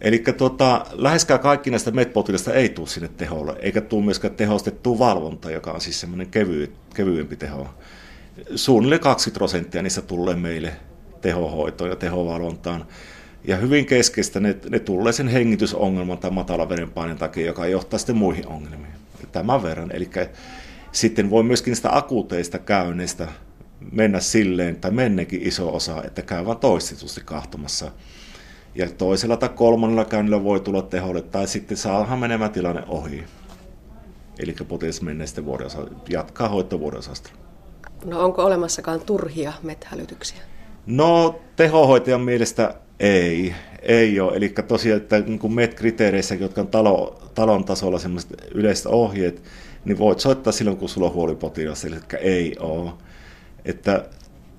[0.00, 5.50] Eli tota, läheskään kaikki näistä MET-potilasta ei tule sinne teholle, eikä tule myöskään tehostettua valvonta,
[5.50, 7.68] joka on siis semmoinen kevy, kevyempi teho.
[8.54, 10.72] Suunnilleen 20 prosenttia niistä tulee meille
[11.20, 12.86] tehohoitoon ja tehovalvontaan.
[13.44, 18.16] Ja hyvin keskeistä ne, ne tulee sen hengitysongelman tai matalan verenpaineen takia, joka johtaa sitten
[18.16, 18.94] muihin ongelmiin.
[19.32, 19.90] Tämän verran.
[19.92, 20.10] Eli
[20.92, 23.28] sitten voi myöskin sitä akuuteista käynneistä
[23.92, 27.90] mennä silleen, tai mennekin iso osa, että käy vain toistetusti kahtomassa.
[28.74, 33.24] Ja toisella tai kolmannella käynnillä voi tulla teholle, tai sitten saadaan menemään tilanne ohi.
[34.38, 37.30] Eli potilas menee sitten vuodeosa, jatkaa hoitovuodeosasta.
[38.04, 40.38] No onko olemassakaan turhia methälytyksiä?
[40.86, 44.36] No tehohoitajan mielestä ei, ei ole.
[44.36, 49.42] Eli tosiaan, että niin MET-kriteereissä, jotka on talo, talon tasolla sellaiset yleiset ohjeet,
[49.84, 52.90] niin voit soittaa silloin, kun sulla on huolipotilas, eli ei ole
[53.64, 54.04] että,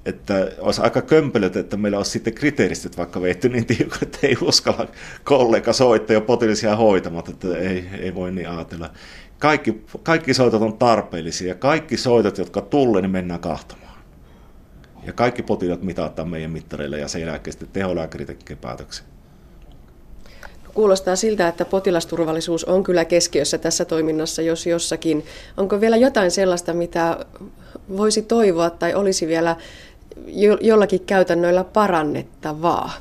[0.06, 4.38] että olisi aika kömpelöt, että meillä olisi sitten kriteeristöt vaikka veitty niin tiukat, että ei
[4.42, 4.88] uskalla
[5.24, 8.90] kollega soittaa ja potilisia hoitamat, että ei, ei voi niin ajatella.
[9.40, 13.86] Kaikki, kaikki soitot on tarpeellisia ja kaikki soitot, jotka tulee, niin mennään kahtamaan.
[15.06, 19.06] Ja kaikki potilaat mitataan meidän mittareilla ja sen jälkeen sitten teholääkäri tekee päätöksen.
[20.74, 25.26] Kuulostaa siltä, että potilasturvallisuus on kyllä keskiössä tässä toiminnassa, jos jossakin.
[25.58, 27.26] Onko vielä jotain sellaista, mitä
[27.98, 29.56] voisi toivoa tai olisi vielä
[30.62, 32.92] jollakin käytännöillä parannettavaa?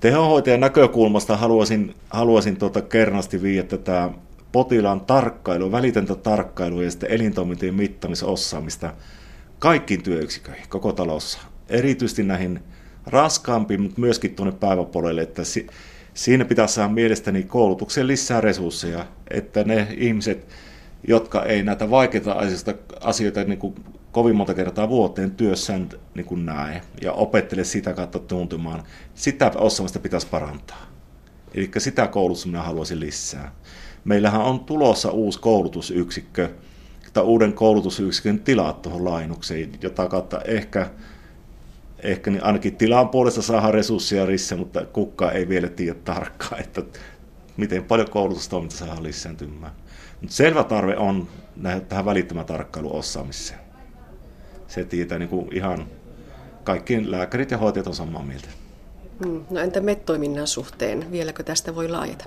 [0.00, 4.10] Tehohoitajan näkökulmasta haluaisin, haluaisin tuota kernasti viiä tätä
[4.52, 8.92] potilaan tarkkailu, välitöntä tarkkailua ja sitten elintoimintien mittamisosaamista
[9.58, 11.38] kaikkiin työyksiköihin, koko talossa.
[11.68, 12.60] Erityisesti näihin
[13.06, 15.42] raskaampiin, mutta myöskin tuonne päiväpuolelle, että
[16.14, 20.48] Siinä pitäisi saada mielestäni koulutukseen lisää resursseja, että ne ihmiset,
[21.08, 23.74] jotka ei näitä vaikeita asioita, asioita niin kuin
[24.12, 28.82] kovin monta kertaa vuoteen työssään niin kuin näe ja opettele sitä kautta tuntumaan,
[29.14, 30.86] sitä osaamista pitäisi parantaa.
[31.54, 33.52] Eli sitä koulutusta minä haluaisin lisää.
[34.04, 36.50] Meillähän on tulossa uusi koulutusyksikkö,
[37.12, 40.90] tai uuden koulutusyksikön tilat tuohon lainukseen, jota kautta ehkä,
[41.98, 46.82] ehkä niin ainakin tilan puolesta saadaan resursseja lisää, mutta kukaan ei vielä tiedä tarkkaan, että
[47.56, 49.72] miten paljon koulutustoiminta saadaan lisääntymään.
[50.22, 51.28] Mutta selvä tarve on
[51.88, 53.60] tähän välittömän tarkkailuosaamiseen.
[54.68, 55.86] Se tietää niin kuin ihan
[56.64, 58.48] kaikki lääkärit ja hoitajat on samaa mieltä.
[59.24, 59.44] Hmm.
[59.50, 61.10] No entä MET-toiminnan suhteen?
[61.12, 62.24] Vieläkö tästä voi laajata?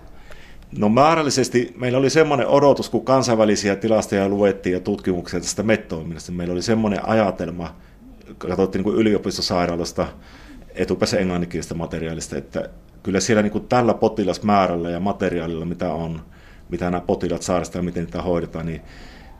[0.77, 6.31] No määrällisesti meillä oli semmoinen odotus, kun kansainvälisiä tilastoja luettiin ja tutkimuksia tästä MET-toiminnasta.
[6.31, 7.75] Meillä oli semmoinen ajatelma,
[8.37, 10.07] katsottiin niin yliopistosairaalasta
[10.73, 12.69] etupäässä englanninkielistä materiaalista, että
[13.03, 16.21] kyllä siellä niin kuin tällä potilasmäärällä ja materiaalilla, mitä on,
[16.69, 18.81] mitä nämä potilaat sairastavat ja miten niitä hoidetaan, niin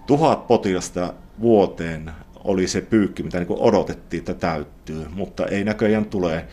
[0.07, 2.11] tuhat potilasta vuoteen
[2.43, 6.45] oli se pyykki, mitä niin odotettiin, että täyttyy, mutta ei näköjään tule.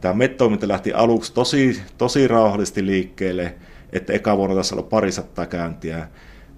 [0.00, 3.54] Tämä MET-toiminta lähti aluksi tosi, tosi rauhallisesti liikkeelle,
[3.92, 6.08] että eka vuonna tässä ollut parisattaa käyntiä,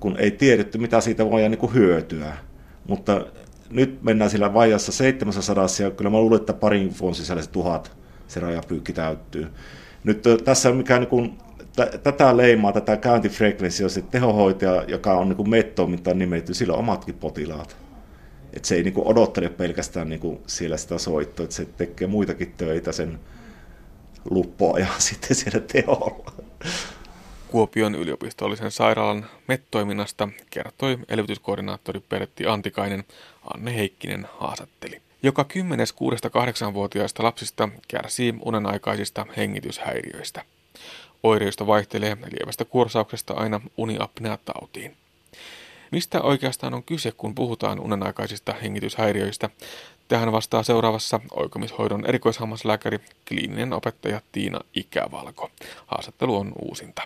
[0.01, 2.37] kun ei tiedetty, mitä siitä voi niin kuin hyötyä.
[2.89, 3.27] Mutta
[3.71, 7.97] nyt mennään sillä vajassa 700 ja kyllä mä luulen, että parin vuoden sisällä se tuhat
[8.29, 9.47] se rajapyykki täyttyy.
[10.05, 11.39] Nyt tässä mikä niin
[12.03, 17.77] tätä leimaa, tätä käyntifrekvenssiä, se tehohoitaja, joka on niin MET-toimintaan nimetty, sillä on omatkin potilaat.
[18.53, 22.93] Et se ei niin odottele pelkästään niin siellä sitä soittoa, että se tekee muitakin töitä
[22.93, 23.21] sen
[24.31, 26.33] luppoa ja sitten siellä teholla.
[27.49, 33.05] Kuopion yliopistollisen sairaalan MET-toiminnasta kertoi elvytyskoordinaattori Pertti Antikainen,
[33.55, 35.01] Anne Heikkinen haastatteli.
[35.23, 40.43] Joka kymmenes 6-8-vuotiaista lapsista kärsii unenaikaisista hengityshäiriöistä.
[41.23, 44.97] Oireista vaihtelee lievästä kursauksesta aina uniapnea-tautiin.
[45.93, 49.51] Mistä oikeastaan on kyse, kun puhutaan unenaikaisista hengityshäiriöistä?
[50.09, 52.99] Tähän vastaa seuraavassa oikomishoidon erikoishammaslääkäri,
[53.29, 55.51] kliininen opettaja Tiina Ikävalko.
[55.87, 57.03] Haastattelu on uusinta.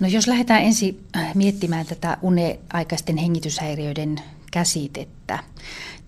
[0.00, 4.16] No jos lähdetään ensin äh, miettimään tätä uneaikaisten hengityshäiriöiden
[4.52, 5.38] käsitettä.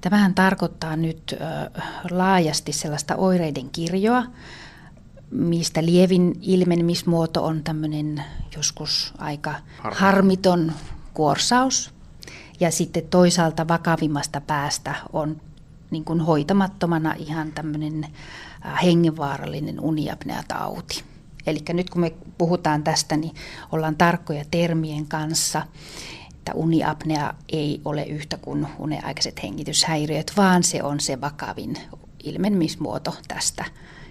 [0.01, 4.25] Tämähän tarkoittaa nyt äh, laajasti sellaista oireiden kirjoa,
[5.33, 8.25] mistä lievin ilmenemismuoto on tämmöinen
[8.57, 10.73] joskus aika harmiton
[11.14, 11.90] kuorsaus.
[12.61, 15.40] Ja sitten toisaalta vakavimmasta päästä on
[15.90, 18.07] niin kuin hoitamattomana ihan tämmöinen
[18.83, 21.05] hengenvaarallinen uniapneatauti.
[21.47, 23.35] Eli nyt kun me puhutaan tästä, niin
[23.73, 25.62] ollaan tarkkoja termien kanssa,
[26.35, 31.77] että uniapnea ei ole yhtä kuin uneaikaiset hengityshäiriöt, vaan se on se vakavin
[32.25, 33.64] ilmenemismuoto tästä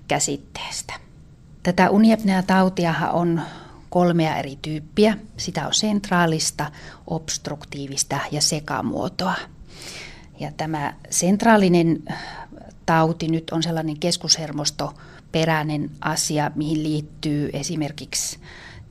[0.07, 1.10] käsitteestä.
[1.63, 3.41] Tätä uniapnea-tautiahan on
[3.89, 5.17] kolmea eri tyyppiä.
[5.37, 6.71] Sitä on sentraalista,
[7.07, 9.35] obstruktiivista ja sekamuotoa.
[10.39, 12.03] Ja tämä sentraalinen
[12.85, 14.93] tauti nyt on sellainen keskushermosto
[15.31, 18.39] peräinen asia, mihin liittyy esimerkiksi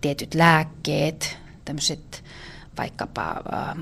[0.00, 2.24] tietyt lääkkeet, tämmöiset
[2.78, 3.76] vaikkapa äh,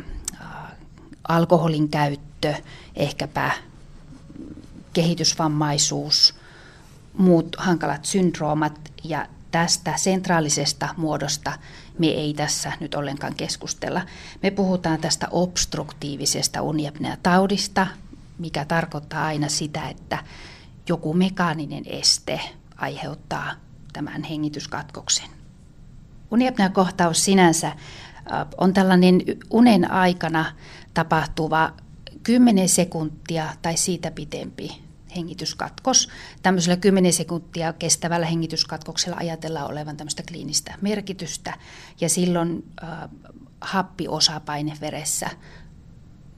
[1.29, 2.55] alkoholin käyttö,
[2.97, 3.51] ehkäpä
[4.93, 6.35] kehitysvammaisuus,
[7.19, 11.53] muut hankalat syndroomat ja tästä sentraalisesta muodosta
[11.99, 14.03] me ei tässä nyt ollenkaan keskustella.
[14.43, 17.87] Me puhutaan tästä obstruktiivisesta uniapnea-taudista,
[18.39, 20.19] mikä tarkoittaa aina sitä, että
[20.89, 22.41] joku mekaaninen este
[22.77, 23.53] aiheuttaa
[23.93, 25.31] tämän hengityskatkoksen.
[26.31, 27.73] Uniapnea-kohtaus sinänsä
[28.57, 30.53] on tällainen unen aikana
[30.95, 31.73] tapahtuva
[32.23, 34.88] 10 sekuntia tai siitä pitempi
[35.19, 36.09] hengityskatkos.
[36.43, 41.59] Tämmöisellä 10 sekuntia kestävällä hengityskatkoksella ajatellaan olevan tämmöistä kliinistä merkitystä
[42.01, 42.89] ja silloin äh,
[43.61, 45.31] happiosapaine veressä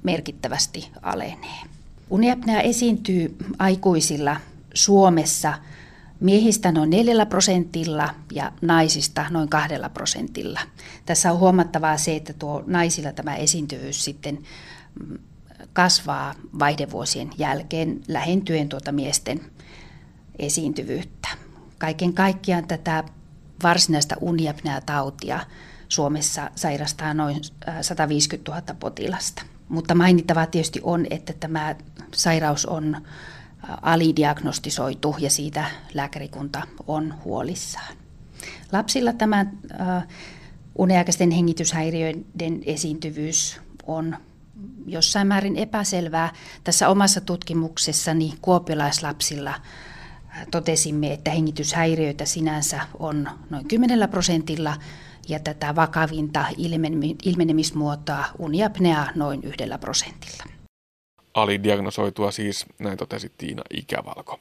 [0.03, 1.61] merkittävästi alenee.
[2.11, 4.37] Uniapnea esiintyy aikuisilla
[4.75, 5.55] Suomessa
[6.21, 10.61] miehistä noin 4 prosentilla ja naisista noin 2 prosentilla.
[11.07, 14.39] Tässä on huomattavaa se, että tuo naisilla tämä esiintyvyys sitten
[15.09, 15.19] mm,
[15.73, 19.41] kasvaa vaihdevuosien jälkeen lähentyen tuota miesten
[20.39, 21.29] esiintyvyyttä.
[21.79, 23.05] Kaiken kaikkiaan tätä
[23.63, 25.41] varsinaista uniapnea-tautia
[25.89, 27.41] Suomessa sairastaa noin
[27.81, 29.43] 150 000 potilasta.
[29.69, 31.75] Mutta mainittavaa tietysti on, että tämä
[32.15, 32.97] sairaus on
[33.83, 37.97] alidiagnostisoitu ja siitä lääkärikunta on huolissaan.
[38.73, 39.47] Lapsilla tämä
[40.79, 44.17] uniaikaisten hengityshäiriöiden esiintyvyys on
[44.87, 46.33] jossain määrin epäselvää.
[46.65, 49.55] Tässä omassa tutkimuksessani kuopiolaislapsilla
[50.51, 54.77] totesimme, että hengityshäiriöitä sinänsä on noin 10 prosentilla
[55.29, 56.45] ja tätä vakavinta
[57.25, 60.45] ilmenemismuotoa uniapnea noin yhdellä prosentilla.
[61.35, 64.41] Alidiagnosoitua siis, näin totesi Tiina Ikävalko.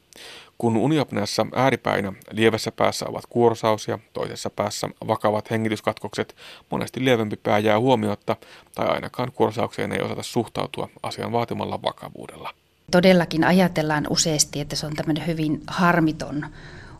[0.59, 6.35] Kun uniapneassa ääripäinä lievässä päässä ovat kuorsaus ja toisessa päässä vakavat hengityskatkokset,
[6.69, 8.35] monesti lievempi pää jää huomiotta
[8.75, 12.53] tai ainakaan kuorsaukseen ei osata suhtautua asian vaatimalla vakavuudella.
[12.91, 16.45] Todellakin ajatellaan useasti, että se on tämmöinen hyvin harmiton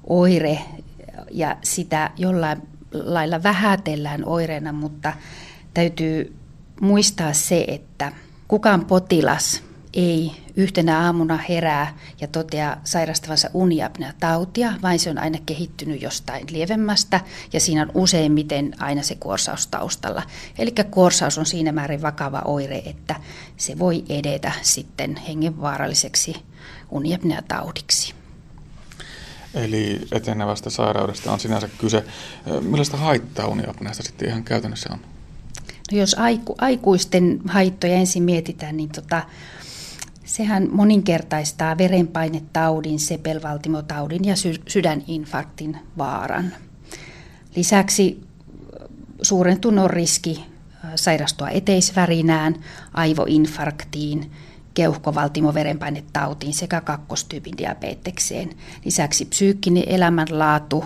[0.08, 0.60] oire
[1.32, 2.62] ja sitä jollain
[2.94, 5.14] lailla vähätellään oireena, mutta
[5.74, 6.36] täytyy
[6.82, 8.12] muistaa se, että
[8.48, 16.02] kukaan potilas ei yhtenä aamuna herää ja toteaa sairastavansa uniapnea-tautia, vaan se on aina kehittynyt
[16.02, 17.22] jostain lievemmästä
[17.54, 20.24] ja siinä on useimmiten aina se kuorsaus taustalla.
[20.58, 23.16] Eli kuorsaus on siinä määrin vakava oire, että
[23.58, 26.36] se voi edetä sitten hengenvaaralliseksi
[26.92, 28.14] uniapnea-taudiksi.
[29.54, 32.06] Eli etenevästä sairaudesta on sinänsä kyse.
[32.62, 35.00] Millaista haittaa uniapneasta sitten ihan käytännössä on?
[35.92, 39.22] No jos aiku, aikuisten haittoja ensin mietitään, niin tota,
[40.30, 46.54] Sehän moninkertaistaa verenpainetaudin, sepelvaltimotaudin ja sy- sydäninfarktin vaaran.
[47.56, 48.24] Lisäksi
[49.22, 50.46] suurentunut on riski
[50.96, 52.56] sairastua eteisvärinään,
[52.94, 54.32] aivoinfarktiin,
[54.74, 58.50] keuhkovaltimoverenpainetautiin sekä kakkostyypin diabetekseen.
[58.86, 60.86] Lisäksi psyykkinen elämänlaatu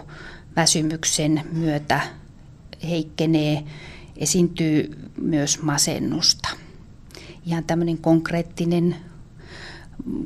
[0.55, 2.01] väsymyksen myötä
[2.89, 3.63] heikkenee,
[4.17, 6.49] esiintyy myös masennusta.
[7.45, 8.95] Ihan tämmöinen konkreettinen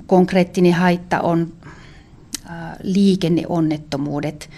[0.05, 1.53] konkreettinen haitta on
[2.83, 4.49] liikenneonnettomuudet.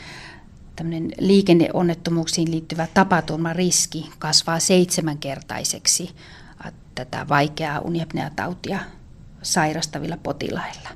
[0.76, 6.10] Tällainen liikenneonnettomuuksiin liittyvä tapaturmariski kasvaa seitsemänkertaiseksi
[6.96, 8.80] tätä vaikeaa uniapneatautia
[9.42, 10.90] sairastavilla potilailla.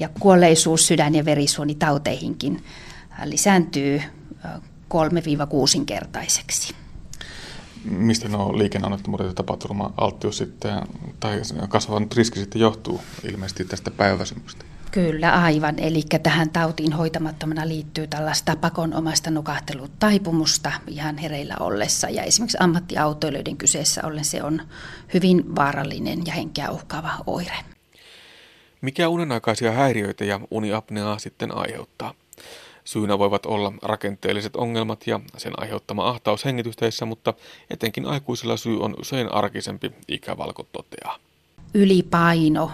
[0.00, 2.64] Ja kuolleisuus sydän- ja verisuonitauteihinkin
[3.24, 4.02] lisääntyy
[4.88, 6.74] 3-6-kertaiseksi
[7.84, 10.82] mistä nuo liikenneonnettomuudet ja tapaturma-alttius sitten,
[11.20, 14.64] tai kasvanut riski sitten johtuu ilmeisesti tästä päiväväsymystä?
[14.90, 15.78] Kyllä, aivan.
[15.78, 22.08] Eli tähän tautiin hoitamattomana liittyy tällaista pakonomaista nukahtelutaipumusta ihan hereillä ollessa.
[22.08, 24.62] Ja esimerkiksi ammattiautoilijoiden kyseessä ollen se on
[25.14, 27.56] hyvin vaarallinen ja henkeä uhkaava oire.
[28.80, 32.14] Mikä unenaikaisia häiriöitä ja uniapneaa sitten aiheuttaa?
[32.84, 37.34] Syynä voivat olla rakenteelliset ongelmat ja sen aiheuttama ahtaus hengitysteissä, mutta
[37.70, 41.18] etenkin aikuisilla syy on usein arkisempi, ikävalko toteaa.
[41.74, 42.70] Ylipaino,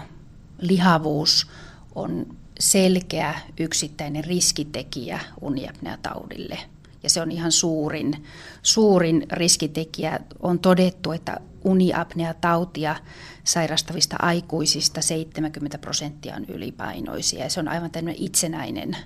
[0.59, 1.47] lihavuus
[1.95, 2.25] on
[2.59, 6.59] selkeä yksittäinen riskitekijä uniapneataudille.
[7.03, 8.25] Ja se on ihan suurin,
[8.63, 10.19] suurin riskitekijä.
[10.39, 12.95] On todettu, että uniapneatautia
[13.43, 17.43] sairastavista aikuisista 70 prosenttia on ylipainoisia.
[17.43, 18.97] Ja se on aivan tämmöinen itsenäinen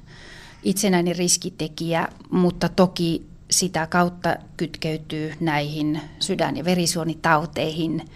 [0.66, 8.10] itsenäinen riskitekijä, mutta toki sitä kautta kytkeytyy näihin sydän- ja verisuonitauteihin,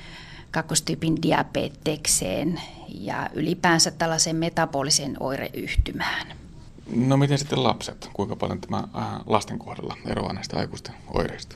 [0.52, 6.28] kakkostyypin diabetekseen ja ylipäänsä tällaiseen metaboliseen oireyhtymään.
[6.96, 8.10] No miten sitten lapset?
[8.14, 11.56] Kuinka paljon tämä äh, lasten kohdalla eroaa näistä aikuisten oireista?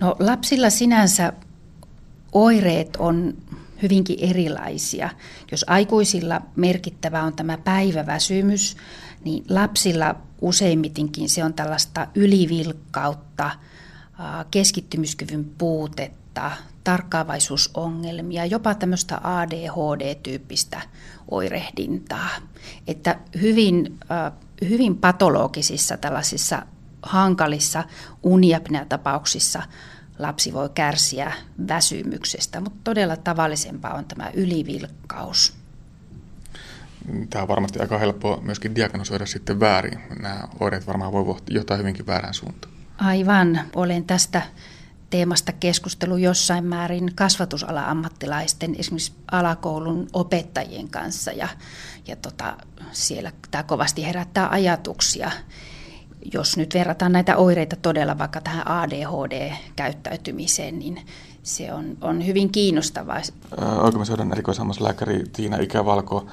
[0.00, 1.32] No lapsilla sinänsä
[2.32, 3.34] oireet on
[3.82, 5.10] hyvinkin erilaisia.
[5.50, 8.76] Jos aikuisilla merkittävä on tämä päiväväsymys,
[9.24, 13.50] niin lapsilla useimmitinkin se on tällaista ylivilkkautta,
[14.50, 16.50] keskittymiskyvyn puutetta,
[16.84, 20.80] tarkkaavaisuusongelmia, jopa tämmöistä ADHD-tyyppistä
[21.30, 22.28] oirehdintaa.
[22.86, 23.98] Että hyvin,
[24.68, 26.62] hyvin patologisissa tällaisissa
[27.02, 27.84] hankalissa
[28.22, 29.62] uniapnea-tapauksissa
[30.18, 31.32] lapsi voi kärsiä
[31.68, 35.63] väsymyksestä, mutta todella tavallisempaa on tämä ylivilkkaus.
[37.30, 40.00] Tämä on varmasti aika helppo myöskin diagnosoida sitten väärin.
[40.20, 42.74] Nämä oireet varmaan voi johtaa hyvinkin väärään suuntaan.
[42.98, 43.60] Aivan.
[43.74, 44.42] Olen tästä
[45.10, 51.32] teemasta keskustelu jossain määrin kasvatusala-ammattilaisten, esimerkiksi alakoulun opettajien kanssa.
[51.32, 51.48] Ja,
[52.06, 52.56] ja tota,
[52.92, 55.30] siellä tämä kovasti herättää ajatuksia.
[56.32, 61.06] Jos nyt verrataan näitä oireita todella vaikka tähän ADHD-käyttäytymiseen, niin
[61.42, 63.20] se on, on hyvin kiinnostavaa.
[63.82, 66.26] Oikeudenhoidon erikoisammaslääkäri Tiina Ikävalko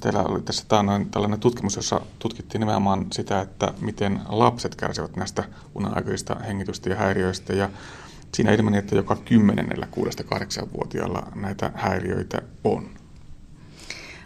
[0.00, 5.44] Teillä oli tässä taannoin tällainen tutkimus, jossa tutkittiin nimenomaan sitä, että miten lapset kärsivät näistä
[5.74, 7.52] unenaikaisista hengitystä ja häiriöistä.
[7.52, 7.70] Ja
[8.34, 12.90] siinä ilmeni, että joka kymmenennellä 6-8-vuotiaalla näitä häiriöitä on.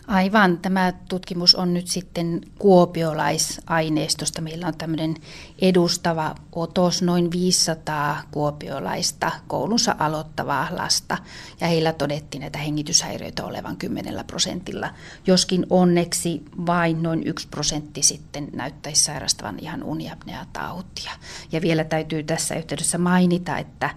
[0.07, 0.59] Aivan.
[0.59, 4.41] Tämä tutkimus on nyt sitten kuopiolaisaineistosta.
[4.41, 5.15] Meillä on tämmöinen
[5.61, 11.19] edustava otos, noin 500 kuopiolaista koulunsa aloittavaa lasta.
[11.61, 14.91] Ja heillä todettiin näitä hengityshäiriöitä olevan 10 prosentilla.
[15.27, 21.13] Joskin onneksi vain noin 1 prosentti sitten näyttäisi sairastavan ihan uniapnea-tautia.
[21.53, 23.91] Ja vielä täytyy tässä yhteydessä mainita, että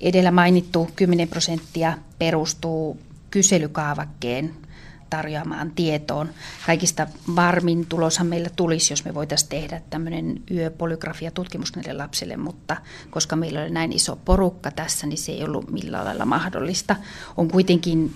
[0.00, 3.00] edellä mainittu 10 prosenttia perustuu
[3.30, 4.67] kyselykaavakkeen
[5.10, 6.28] tarjoamaan tietoon.
[6.66, 7.06] Kaikista
[7.36, 12.76] varmin tuloshan meillä tulisi, jos me voitaisiin tehdä tämmöinen yöpolygrafia-tutkimus näille lapsille, mutta
[13.10, 16.96] koska meillä oli näin iso porukka tässä, niin se ei ollut millään lailla mahdollista.
[17.36, 18.14] On kuitenkin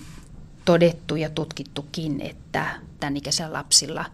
[0.65, 2.65] todettu ja tutkittukin, että
[2.99, 4.05] tämän ikäisillä lapsilla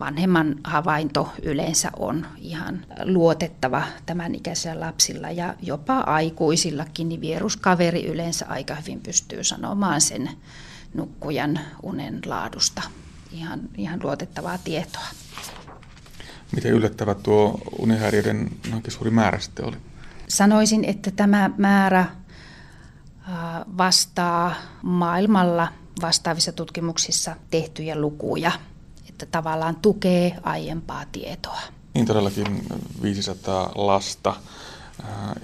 [0.00, 8.46] vanhemman havainto yleensä on ihan luotettava tämän ikäisillä lapsilla ja jopa aikuisillakin, niin vieruskaveri yleensä
[8.48, 10.30] aika hyvin pystyy sanomaan sen
[10.98, 12.82] nukkujan unen laadusta.
[13.32, 15.06] Ihan, ihan luotettavaa tietoa.
[16.52, 18.50] Miten yllättävä tuo unihäiriöiden
[18.88, 19.76] suuri määrä sitten oli?
[20.28, 22.06] Sanoisin, että tämä määrä
[23.78, 25.68] vastaa maailmalla
[26.02, 28.52] vastaavissa tutkimuksissa tehtyjä lukuja,
[29.08, 31.60] että tavallaan tukee aiempaa tietoa.
[31.94, 32.66] Niin todellakin
[33.02, 34.67] 500 lasta Äh,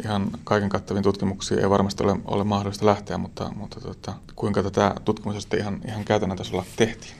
[0.05, 4.95] ihan kaiken kattaviin tutkimuksiin ei varmasti ole, ole mahdollista lähteä, mutta, mutta tota, kuinka tätä
[5.05, 7.15] tutkimusta ihan, ihan käytännön tasolla tehtiin?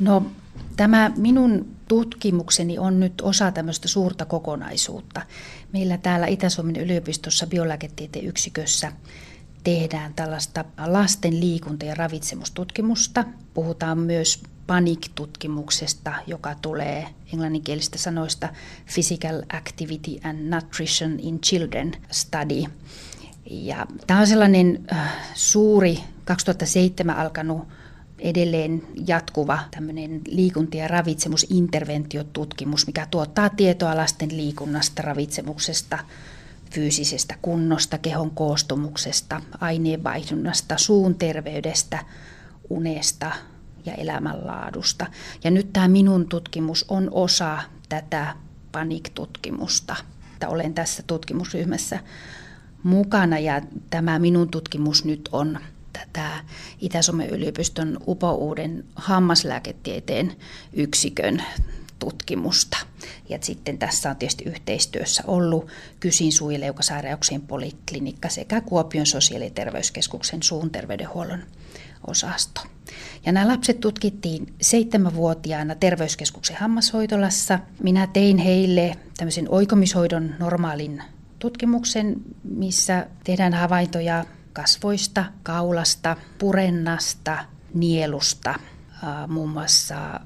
[0.00, 0.26] No
[0.76, 5.22] tämä minun tutkimukseni on nyt osa tämmöistä suurta kokonaisuutta.
[5.72, 8.92] Meillä täällä Itä-Suomen yliopistossa biolääketieteen yksikössä
[9.64, 13.24] tehdään tällaista lasten liikunta- ja ravitsemustutkimusta.
[13.54, 18.48] Puhutaan myös PANIC-tutkimuksesta, joka tulee englanninkielistä sanoista
[18.94, 22.64] Physical Activity and Nutrition in Children Study.
[23.50, 27.68] Ja tämä on sellainen äh, suuri 2007 alkanut
[28.18, 35.98] edelleen jatkuva tämmöinen liikunta- ja ravitsemusinterventiotutkimus, mikä tuottaa tietoa lasten liikunnasta, ravitsemuksesta,
[36.74, 41.98] fyysisestä kunnosta, kehon koostumuksesta, aineenvaihdunnasta, suun terveydestä,
[42.70, 43.32] unesta
[43.86, 45.06] ja elämänlaadusta.
[45.44, 47.58] Ja nyt tämä minun tutkimus on osa
[47.88, 48.34] tätä
[48.72, 49.96] panik-tutkimusta.
[50.46, 51.98] Olen tässä tutkimusryhmässä
[52.82, 55.58] mukana ja tämä minun tutkimus nyt on
[55.92, 56.30] tätä
[56.80, 60.32] Itä-Suomen yliopiston upouuden hammaslääketieteen
[60.72, 61.42] yksikön
[61.98, 62.76] tutkimusta.
[63.28, 70.42] Ja sitten tässä on tietysti yhteistyössä ollut Kysin suileukasääräyksien poliklinikka sekä Kuopion sosiaali- ja terveyskeskuksen
[70.42, 71.42] suun terveydenhuollon
[72.06, 72.60] osasto.
[73.26, 77.58] Ja nämä lapset tutkittiin seitsemänvuotiaana terveyskeskuksen hammashoitolassa.
[77.82, 81.02] Minä tein heille tämmöisen oikomishoidon normaalin
[81.38, 87.44] tutkimuksen, missä tehdään havaintoja kasvoista, kaulasta, purennasta,
[87.74, 88.54] nielusta,
[89.28, 90.20] muun muassa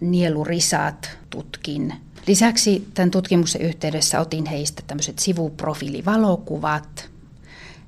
[0.00, 1.94] nielurisat tutkin.
[2.26, 7.10] Lisäksi tämän tutkimuksen yhteydessä otin heistä tämmöiset sivuprofiilivalokuvat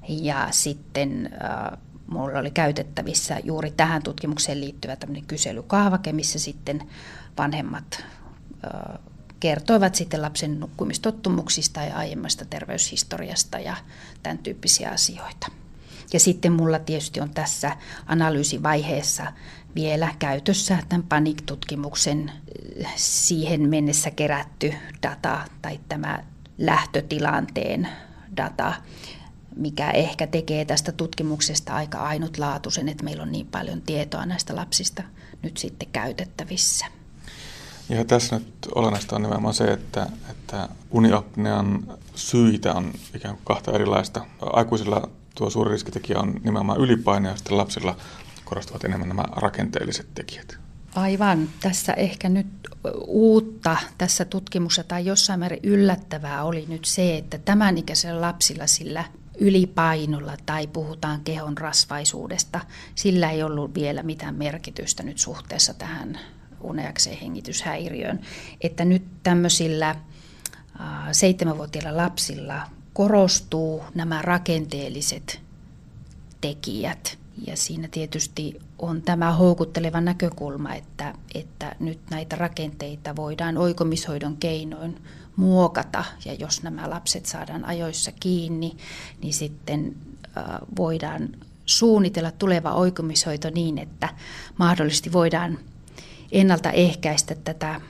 [0.09, 1.31] ja sitten
[2.07, 6.89] mulla oli käytettävissä juuri tähän tutkimukseen liittyvä tämmöinen kyselykaavake, missä sitten
[7.39, 8.05] vanhemmat
[9.41, 13.77] kertoivat sitten lapsen nukkumistottumuksista ja aiemmasta terveyshistoriasta ja
[14.23, 15.47] tämän tyyppisiä asioita.
[16.13, 19.33] Ja sitten mulla tietysti on tässä analyysivaiheessa
[19.75, 22.33] vielä käytössä tämän panik-tutkimuksen
[22.97, 26.25] siihen mennessä kerätty data tai tämä
[26.59, 27.89] lähtötilanteen
[28.37, 28.73] data,
[29.57, 35.03] mikä ehkä tekee tästä tutkimuksesta aika ainutlaatuisen, että meillä on niin paljon tietoa näistä lapsista
[35.43, 36.87] nyt sitten käytettävissä.
[37.89, 41.83] Ja tässä nyt olennaista on nimenomaan se, että, että uniapnean
[42.15, 44.27] syitä on ikään kuin kahta erilaista.
[44.41, 47.97] Aikuisilla tuo suuri riskitekijä on nimenomaan ylipaine ja sitten lapsilla
[48.51, 50.59] korostuvat enemmän nämä rakenteelliset tekijät.
[50.95, 51.49] Aivan.
[51.61, 52.47] Tässä ehkä nyt
[53.07, 59.05] uutta tässä tutkimuksessa tai jossain määrin yllättävää oli nyt se, että tämän ikäisellä lapsilla sillä
[59.39, 62.61] ylipainolla tai puhutaan kehon rasvaisuudesta,
[62.95, 66.19] sillä ei ollut vielä mitään merkitystä nyt suhteessa tähän
[66.61, 68.21] uneakseen hengityshäiriöön.
[68.61, 69.97] Että nyt tämmöisillä
[71.13, 75.41] seitsemänvuotiailla lapsilla korostuu nämä rakenteelliset
[76.41, 77.19] tekijät.
[77.47, 85.03] Ja siinä tietysti on tämä houkutteleva näkökulma, että, että nyt näitä rakenteita voidaan oikomishoidon keinoin
[85.37, 86.05] muokata.
[86.25, 88.77] Ja jos nämä lapset saadaan ajoissa kiinni,
[89.23, 89.97] niin sitten
[90.77, 91.29] voidaan
[91.67, 94.09] suunnitella tuleva oikomishoito niin, että
[94.59, 95.59] mahdollisesti voidaan
[96.33, 97.81] ennaltaehkäistä tätä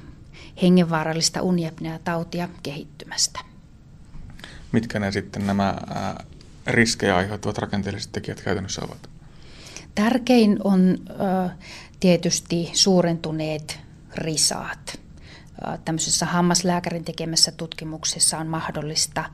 [0.62, 3.40] hengenvaarallista uniapnea-tautia kehittymästä.
[4.72, 5.76] Mitkä ne sitten nämä
[6.66, 9.09] riskejä aiheuttavat rakenteelliset tekijät käytännössä ovat?
[10.01, 10.98] Tärkein on
[12.01, 13.80] tietysti suurentuneet
[14.14, 15.01] risaat.
[15.84, 19.24] Tämmöisessä hammaslääkärin tekemässä tutkimuksessa on mahdollista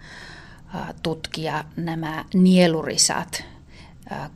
[1.02, 3.44] tutkia nämä nielurisat.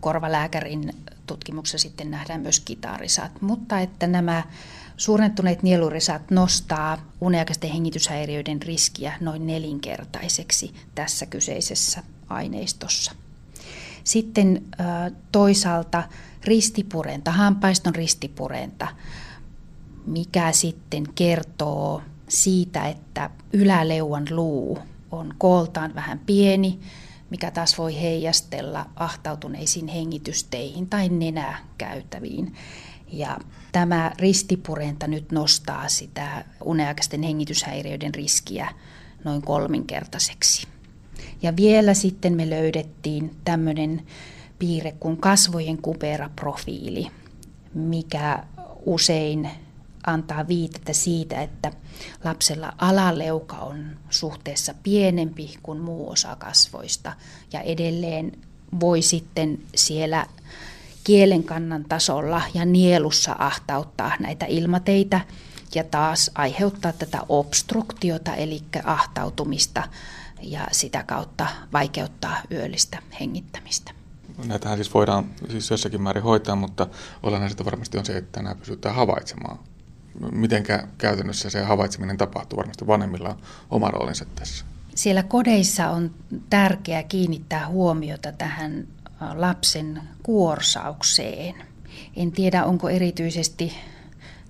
[0.01, 0.93] Korvalääkärin
[1.27, 4.43] tutkimuksessa sitten nähdään myös kitarisat, mutta että nämä
[4.97, 13.13] suurentuneet nielurisat nostaa uniaikaisten hengityshäiriöiden riskiä noin nelinkertaiseksi tässä kyseisessä aineistossa.
[14.11, 14.63] Sitten
[15.33, 16.03] toisaalta
[16.45, 18.89] ristipurenta, hampaiston ristipurenta,
[20.07, 24.79] mikä sitten kertoo siitä, että yläleuan luu
[25.11, 26.81] on kooltaan vähän pieni,
[27.31, 32.55] mikä taas voi heijastella ahtautuneisiin hengitysteihin tai nenäkäytäviin.
[33.13, 33.39] Ja
[33.73, 38.69] tämä ristipurenta nyt nostaa sitä uneaikaisten hengityshäiriöiden riskiä
[39.25, 40.67] noin kolminkertaiseksi.
[41.43, 44.03] Ja vielä sitten me löydettiin tämmöinen
[44.59, 47.07] piirre kuin kasvojen kuperaprofiili,
[47.75, 48.45] mikä
[48.87, 49.51] usein
[50.07, 51.73] antaa viitettä siitä, että
[52.25, 57.13] lapsella alaleuka on suhteessa pienempi kuin muu osa kasvoista.
[57.53, 58.33] Ja edelleen
[58.81, 60.27] voi sitten siellä
[61.05, 65.21] kielenkannan tasolla ja nielussa ahtauttaa näitä ilmateitä
[65.75, 69.83] ja taas aiheuttaa tätä obstruktiota eli ahtautumista
[70.43, 73.93] ja sitä kautta vaikeuttaa yöllistä hengittämistä.
[74.45, 76.87] Näitähän siis voidaan siis jossakin määrin hoitaa, mutta
[77.23, 79.59] olennaista varmasti on se, että nämä pystytään havaitsemaan.
[80.33, 82.57] Mitenkä käytännössä se havaitseminen tapahtuu?
[82.57, 83.39] Varmasti vanhemmilla on
[83.71, 84.65] oma roolinsa tässä.
[84.95, 86.15] Siellä kodeissa on
[86.51, 88.89] tärkeää kiinnittää huomiota tähän
[89.35, 91.55] lapsen kuorsaukseen.
[92.17, 93.73] En tiedä, onko erityisesti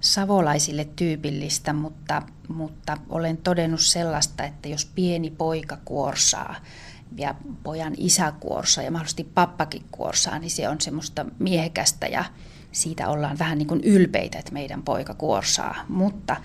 [0.01, 6.55] savolaisille tyypillistä, mutta, mutta olen todennut sellaista, että jos pieni poika kuorsaa
[7.17, 12.25] ja pojan isä kuorsaa ja mahdollisesti pappakin kuorsaa, niin se on semmoista miehekästä ja
[12.73, 15.85] siitä ollaan vähän niin kuin ylpeitä, että meidän poika kuorsaa.
[15.89, 16.37] Mutta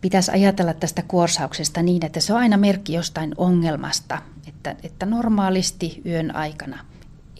[0.00, 6.02] pitäisi ajatella tästä kuorsauksesta niin, että se on aina merkki jostain ongelmasta, että, että normaalisti
[6.06, 6.84] yön aikana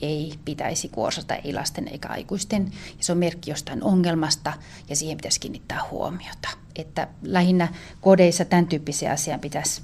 [0.04, 2.64] ei pitäisi kuorsata, ei lasten eikä aikuisten.
[2.98, 4.52] Ja se on merkki jostain ongelmasta
[4.88, 6.48] ja siihen pitäisi kiinnittää huomiota.
[6.76, 7.68] Että lähinnä
[8.00, 9.82] kodeissa tämän tyyppisiä asiaa pitäisi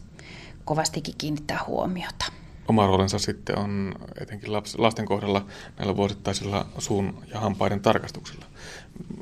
[0.64, 2.24] kovastikin kiinnittää huomiota.
[2.68, 5.46] Oma roolinsa sitten on etenkin lasten kohdalla
[5.78, 8.46] näillä vuosittaisilla suun ja hampaiden tarkastuksilla.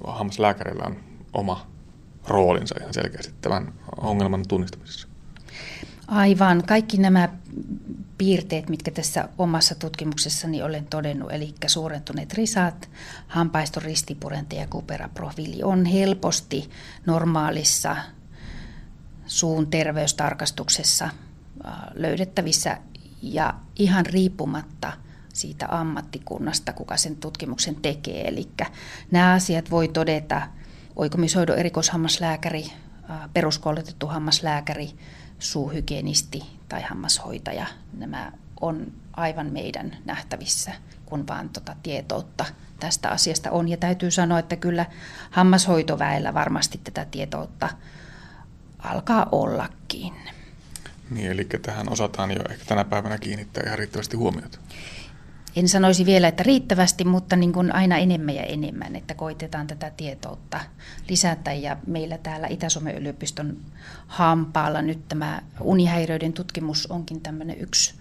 [0.07, 0.97] Hammaslääkärillä on
[1.33, 1.67] oma
[2.29, 5.08] roolinsa ihan selkeästi tämän ongelman tunnistamisessa.
[6.09, 6.63] Aivan.
[6.67, 7.29] Kaikki nämä
[8.19, 12.91] piirteet, mitkä tässä omassa tutkimuksessani olen todennut, eli suurentuneet risat,
[13.27, 16.71] hampaiston ristipurente ja kuperaprofiili on helposti
[17.07, 17.97] normaalissa
[19.27, 21.09] suun terveystarkastuksessa
[21.95, 22.79] löydettävissä
[23.23, 24.93] ja ihan riippumatta
[25.33, 28.29] siitä ammattikunnasta, kuka sen tutkimuksen tekee.
[28.29, 28.49] Eli
[29.11, 30.43] nämä asiat voi todeta
[30.97, 32.65] oikomishoidon erikoishammaslääkäri,
[33.35, 34.91] peruskoulutettu hammaslääkäri,
[35.39, 37.66] suuhygienisti tai hammashoitaja.
[37.93, 40.72] Nämä on aivan meidän nähtävissä,
[41.07, 42.45] kun vaan tuota tietoutta
[42.80, 43.68] tästä asiasta on.
[43.68, 44.86] Ja täytyy sanoa, että kyllä
[45.30, 47.68] hammashoitoväellä varmasti tätä tietoutta
[48.78, 50.14] alkaa ollakin.
[51.11, 54.59] Niin, eli tähän osataan jo ehkä tänä päivänä kiinnittää ihan riittävästi huomiota.
[55.59, 59.91] En sanoisi vielä, että riittävästi, mutta niin kuin aina enemmän ja enemmän, että koitetaan tätä
[59.97, 60.61] tietoutta
[61.09, 61.53] lisätä.
[61.53, 63.57] Ja meillä täällä Itä-Suomen yliopiston
[64.07, 67.95] hampaalla nyt tämä unihäiriöiden tutkimus onkin tämmöinen yksi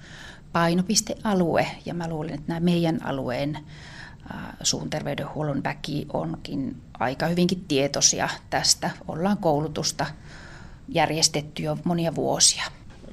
[0.53, 1.68] painopistealue.
[1.86, 3.60] Ja mä luulen, että nämä meidän alueen
[4.64, 8.89] suun terveydenhuollon väki onkin aika hyvinkin tietoisia tästä.
[9.08, 10.05] Ollaan koulutusta
[10.89, 12.64] järjestetty jo monia vuosia.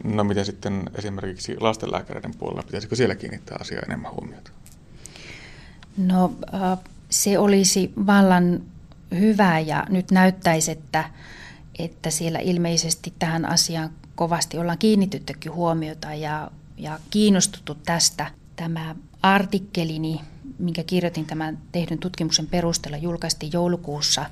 [0.04, 4.50] No miten sitten esimerkiksi lastenlääkäreiden puolella, pitäisikö siellä kiinnittää asiaa enemmän huomiota?
[5.96, 6.32] No
[7.10, 8.62] se olisi vallan
[9.18, 11.04] hyvä ja nyt näyttäisi, että,
[11.78, 18.30] että siellä ilmeisesti tähän asiaan kovasti ollaan kiinnityttykin huomiota ja, ja kiinnostuttu tästä.
[18.56, 20.20] Tämä artikkelini,
[20.58, 24.26] minkä kirjoitin tämän tehdyn tutkimuksen perusteella, julkaistiin joulukuussa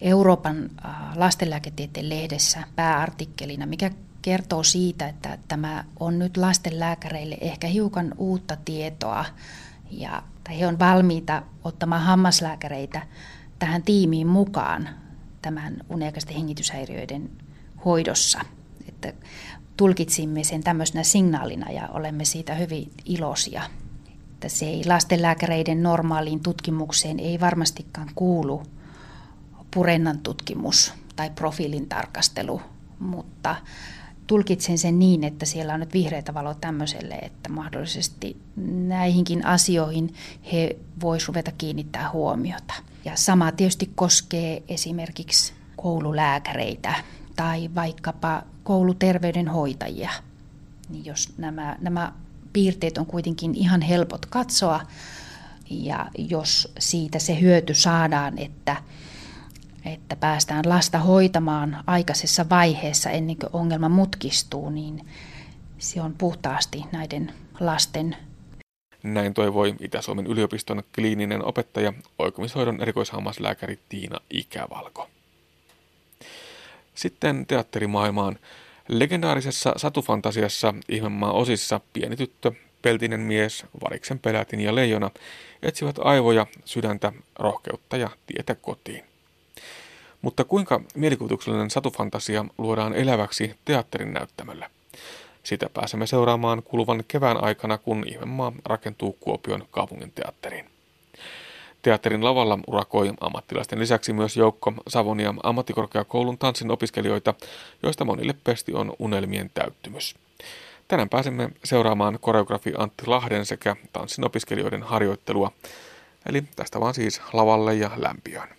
[0.00, 0.70] Euroopan
[1.14, 3.90] lastenlääketieteen lehdessä pääartikkelina, mikä
[4.22, 9.24] kertoo siitä, että tämä on nyt lastenlääkäreille ehkä hiukan uutta tietoa
[9.90, 10.22] ja
[10.58, 13.06] he on valmiita ottamaan hammaslääkäreitä
[13.58, 14.88] tähän tiimiin mukaan
[15.42, 17.30] tämän uniaikaisten hengityshäiriöiden
[17.84, 18.40] hoidossa.
[18.88, 19.12] Että
[19.76, 23.62] tulkitsimme sen tämmöisenä signaalina ja olemme siitä hyvin iloisia.
[24.32, 28.62] Että se ei lastenlääkäreiden normaaliin tutkimukseen ei varmastikaan kuulu
[29.70, 32.62] purennan tutkimus tai profiilin tarkastelu,
[32.98, 33.56] mutta
[34.28, 38.36] tulkitsen sen niin, että siellä on nyt vihreitä valo tämmöiselle, että mahdollisesti
[38.86, 40.14] näihinkin asioihin
[40.52, 42.74] he voisivat ruveta kiinnittää huomiota.
[43.04, 46.94] Ja sama tietysti koskee esimerkiksi koululääkäreitä
[47.36, 50.10] tai vaikkapa kouluterveydenhoitajia.
[50.88, 52.12] Niin jos nämä, nämä
[52.52, 54.80] piirteet on kuitenkin ihan helpot katsoa
[55.70, 58.76] ja jos siitä se hyöty saadaan, että,
[59.92, 65.06] että päästään lasta hoitamaan aikaisessa vaiheessa ennen kuin ongelma mutkistuu, niin
[65.78, 68.16] se on puhtaasti näiden lasten
[69.02, 75.08] näin toivoi Itä-Suomen yliopiston kliininen opettaja, oikomishoidon erikoishammaslääkäri Tiina Ikävalko.
[76.94, 78.38] Sitten teatterimaailmaan.
[78.88, 85.10] Legendaarisessa satufantasiassa Ihmemaa osissa pieni tyttö, peltinen mies, variksen pelätin ja leijona
[85.62, 89.07] etsivät aivoja, sydäntä, rohkeutta ja tietä kotiin.
[90.22, 94.70] Mutta kuinka mielikuvituksellinen satufantasia luodaan eläväksi teatterin näyttämöllä?
[95.42, 100.70] Sitä pääsemme seuraamaan kuluvan kevään aikana, kun Ihmemaa rakentuu Kuopion kaupungin teatteriin.
[101.82, 107.34] Teatterin lavalla urakoi ammattilaisten lisäksi myös joukko Savonia ammattikorkeakoulun tanssin opiskelijoita,
[107.82, 110.14] joista monille pesti on unelmien täyttymys.
[110.88, 115.52] Tänään pääsemme seuraamaan koreografi Antti Lahden sekä tanssin opiskelijoiden harjoittelua.
[116.26, 118.57] Eli tästä vaan siis lavalle ja lämpiöön.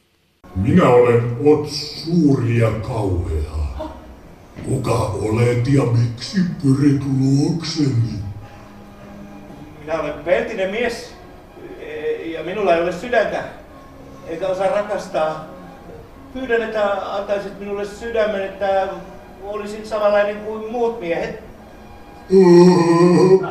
[0.55, 3.59] Minä olen Ots suuri ja kauhea.
[4.65, 8.19] Kuka olet ja miksi pyrit luokseni?
[9.81, 11.13] Minä olen peltinen mies
[12.25, 13.43] ja minulla ei ole sydäntä,
[14.27, 15.45] eikä osaa rakastaa.
[16.33, 18.87] Pyydän, että antaisit minulle sydämen, että
[19.43, 21.43] olisin samanlainen kuin muut miehet.
[22.33, 23.49] Öö,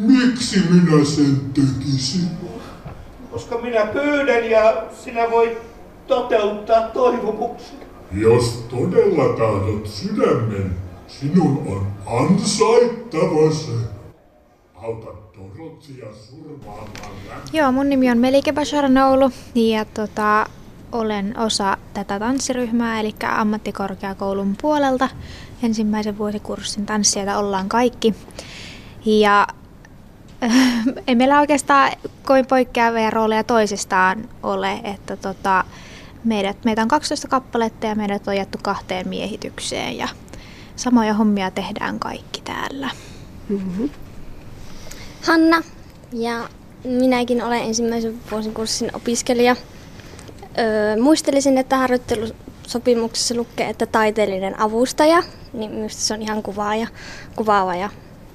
[0.00, 2.28] miksi minä sen tekisin?
[3.30, 5.75] Koska minä pyydän ja sinä voit
[6.06, 7.76] toteuttaa toivomuksen.
[8.12, 10.76] Jos todella tahdot sydämen,
[11.06, 13.72] sinun on ansaittava se.
[14.74, 17.10] Auta Dorotsia surmaamaan
[17.52, 20.46] Joo, mun nimi on Melike Basharanoulu ja tota,
[20.92, 25.08] olen osa tätä tanssiryhmää, eli ammattikorkeakoulun puolelta.
[25.62, 28.14] Ensimmäisen vuosikurssin tanssijoita ollaan kaikki.
[29.04, 29.46] Ja
[31.06, 31.92] ei meillä oikeastaan
[32.24, 35.64] kovin poikkeavia rooleja toisistaan ole, että tota,
[36.26, 40.08] meidät, meitä on 12 kappaletta ja meidät on jätty kahteen miehitykseen ja
[40.76, 42.90] samoja hommia tehdään kaikki täällä.
[43.48, 43.90] Mm-hmm.
[45.26, 45.62] Hanna
[46.12, 46.48] ja
[46.84, 49.56] minäkin olen ensimmäisen vuosikurssin opiskelija.
[50.58, 55.22] Öö, muistelisin, että harjoittelusopimuksessa lukee, että taiteellinen avustaja,
[55.52, 56.86] niin minusta se on ihan kuvaa ja,
[57.36, 57.90] kuvaava ja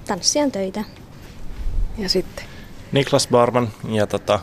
[0.07, 0.83] tanssijan töitä.
[1.97, 2.50] Ja sitten?
[2.91, 4.39] Niklas Barman ja tota,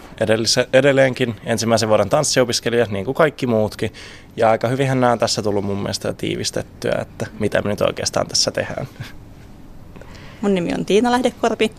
[0.73, 3.93] edelleenkin ensimmäisen vuoden tanssiopiskelija, niin kuin kaikki muutkin.
[4.37, 8.27] Ja aika hyvinhän nämä on tässä tullut mun mielestä tiivistettyä, että mitä me nyt oikeastaan
[8.27, 8.89] tässä tehdään.
[10.41, 11.73] Mun nimi on Tiina Lähdekorpi,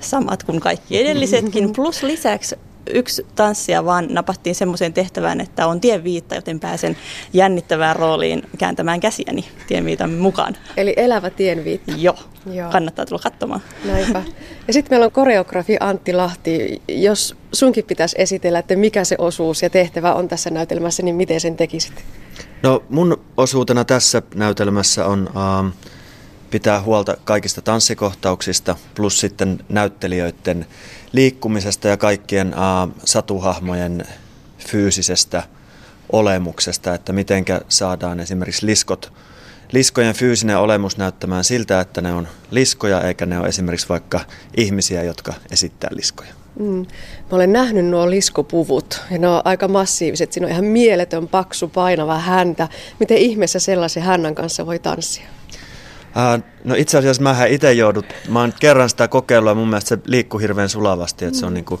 [0.00, 2.56] samat kuin kaikki edellisetkin, plus lisäksi
[2.90, 6.96] yksi tanssija vaan napattiin semmoiseen tehtävään, että on tienviitta, joten pääsen
[7.32, 10.56] jännittävään rooliin kääntämään käsiäni tienviitan mukaan.
[10.76, 11.92] Eli elävä tienviitta.
[11.96, 12.18] Joo,
[12.52, 12.70] Joo.
[12.70, 13.60] kannattaa tulla katsomaan.
[13.84, 14.22] Näinpä.
[14.66, 16.82] Ja sitten meillä on koreografi Antti Lahti.
[16.88, 21.40] Jos sunkin pitäisi esitellä, että mikä se osuus ja tehtävä on tässä näytelmässä, niin miten
[21.40, 22.04] sen tekisit?
[22.62, 25.28] No mun osuutena tässä näytelmässä on...
[25.28, 25.72] Uh,
[26.54, 30.66] pitää huolta kaikista tanssikohtauksista plus sitten näyttelijöiden
[31.14, 34.04] liikkumisesta ja kaikkien uh, satuhahmojen
[34.58, 35.42] fyysisestä
[36.12, 39.12] olemuksesta, että mitenkä saadaan esimerkiksi liskot,
[39.72, 44.20] liskojen fyysinen olemus näyttämään siltä, että ne on liskoja eikä ne ole esimerkiksi vaikka
[44.56, 46.32] ihmisiä, jotka esittää liskoja.
[46.58, 46.86] Mm.
[47.30, 50.32] Mä olen nähnyt nuo liskopuvut ja ne on aika massiiviset.
[50.32, 52.68] Siinä on ihan mieletön, paksu, painava häntä.
[53.00, 55.26] Miten ihmeessä sellaisen hännän kanssa voi tanssia?
[56.14, 59.88] Uh, no itse asiassa mä itse joudut, mä oon kerran sitä kokeillut ja mun mielestä
[59.88, 61.40] se liikkuu hirveän sulavasti, että mm.
[61.40, 61.54] se on mm.
[61.54, 61.80] niinku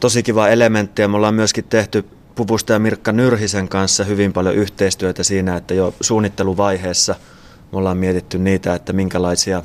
[0.00, 4.54] tosi kiva elementti ja me ollaan myöskin tehty Pupusta ja Mirkka Nyrhisen kanssa hyvin paljon
[4.54, 7.14] yhteistyötä siinä, että jo suunnitteluvaiheessa
[7.72, 9.62] me ollaan mietitty niitä, että minkälaisia,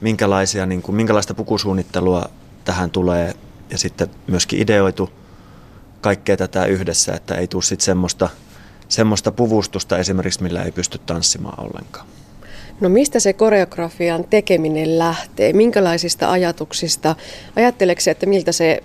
[0.00, 2.30] minkälaisia, niin kuin, minkälaista pukusuunnittelua
[2.64, 3.34] tähän tulee
[3.70, 5.10] ja sitten myöskin ideoitu
[6.00, 8.28] kaikkea tätä yhdessä, että ei tule sitten semmoista,
[8.88, 12.06] semmoista puvustusta esimerkiksi, millä ei pysty tanssimaan ollenkaan.
[12.80, 15.52] No mistä se koreografian tekeminen lähtee?
[15.52, 17.16] Minkälaisista ajatuksista?
[17.56, 18.82] Ajatteleeko että miltä se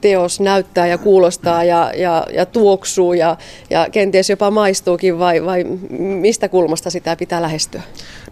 [0.00, 3.36] teos näyttää ja kuulostaa ja, ja, ja tuoksuu ja,
[3.70, 5.64] ja kenties jopa maistuukin vai, vai
[5.98, 7.82] mistä kulmasta sitä pitää lähestyä?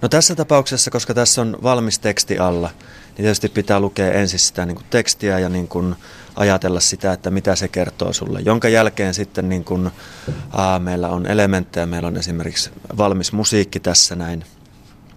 [0.02, 2.70] No tässä tapauksessa, koska tässä on valmis teksti alla,
[3.06, 5.94] niin tietysti pitää lukea ensin sitä niin kuin tekstiä ja niin kuin
[6.36, 8.40] ajatella sitä, että mitä se kertoo sulle.
[8.40, 9.90] Jonka jälkeen sitten niin kuin,
[10.52, 14.44] aa, meillä on elementtejä, meillä on esimerkiksi valmis musiikki tässä näin,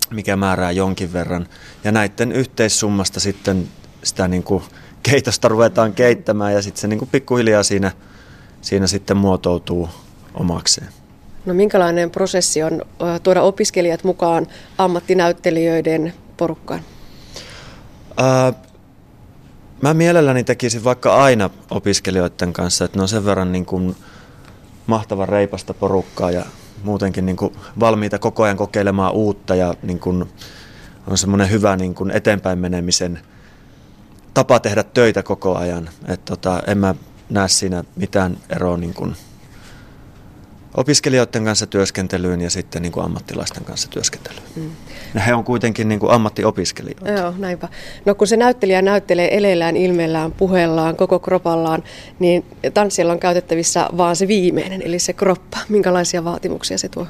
[0.09, 1.47] mikä määrää jonkin verran.
[1.83, 3.67] Ja näiden yhteissummasta sitten
[4.03, 4.63] sitä niin kuin
[5.03, 7.91] keitosta ruvetaan keittämään ja sitten se niin kuin pikkuhiljaa siinä,
[8.61, 9.89] siinä sitten muotoutuu
[10.33, 10.87] omakseen.
[11.45, 12.81] No minkälainen prosessi on
[13.23, 14.47] tuoda opiskelijat mukaan
[14.77, 16.81] ammattinäyttelijöiden porukkaan?
[18.17, 18.53] Ää,
[19.81, 23.95] mä mielelläni tekisin vaikka aina opiskelijoiden kanssa, että ne on sen verran niin kuin
[24.87, 26.45] mahtavan reipasta porukkaa ja
[26.83, 30.25] muutenkin niin kuin valmiita koko ajan kokeilemaan uutta ja niin kuin
[31.07, 33.19] on semmoinen hyvä niin kuin eteenpäin menemisen
[34.33, 35.89] tapa tehdä töitä koko ajan.
[36.07, 36.95] Et tota, en mä
[37.29, 39.15] näe siinä mitään eroa niin kuin
[40.77, 44.43] opiskelijoiden kanssa työskentelyyn ja sitten niin kuin ammattilaisten kanssa työskentelyyn.
[44.55, 44.71] Mm.
[45.25, 47.11] He on kuitenkin niin kuin ammattiopiskelijoita.
[47.11, 47.67] Joo, näinpä.
[48.05, 51.83] No kun se näyttelijä näyttelee eleellään, ilmeellään, puheellaan, koko kropallaan,
[52.19, 55.57] niin tanssilla on käytettävissä vaan se viimeinen, eli se kroppa.
[55.69, 57.07] Minkälaisia vaatimuksia se tuo?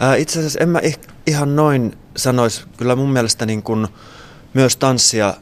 [0.00, 0.80] Ää, itse asiassa en mä
[1.26, 2.64] ihan noin sanoisi.
[2.76, 3.88] Kyllä mun mielestä niin kuin
[4.54, 5.34] myös tanssia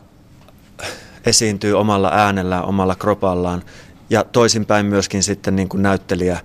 [1.27, 3.63] esiintyy omalla äänellään, omalla kropallaan
[4.11, 6.41] ja toisinpäin myöskin sitten niin kuin näyttelijä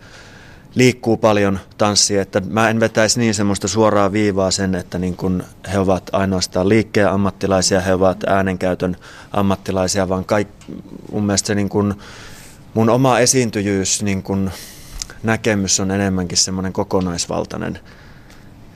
[0.76, 5.44] liikkuu paljon tanssia, että mä en vetäisi niin semmoista suoraa viivaa sen, että niin kun
[5.74, 8.98] he ovat ainoastaan liikkeen ammattilaisia, he ovat äänenkäytön
[9.32, 10.48] ammattilaisia, vaan kaik,
[11.12, 11.96] mun mielestä se niin kun,
[12.74, 14.52] mun oma esiintyjyys, niin kun,
[15.24, 17.80] näkemys on enemmänkin semmoinen kokonaisvaltainen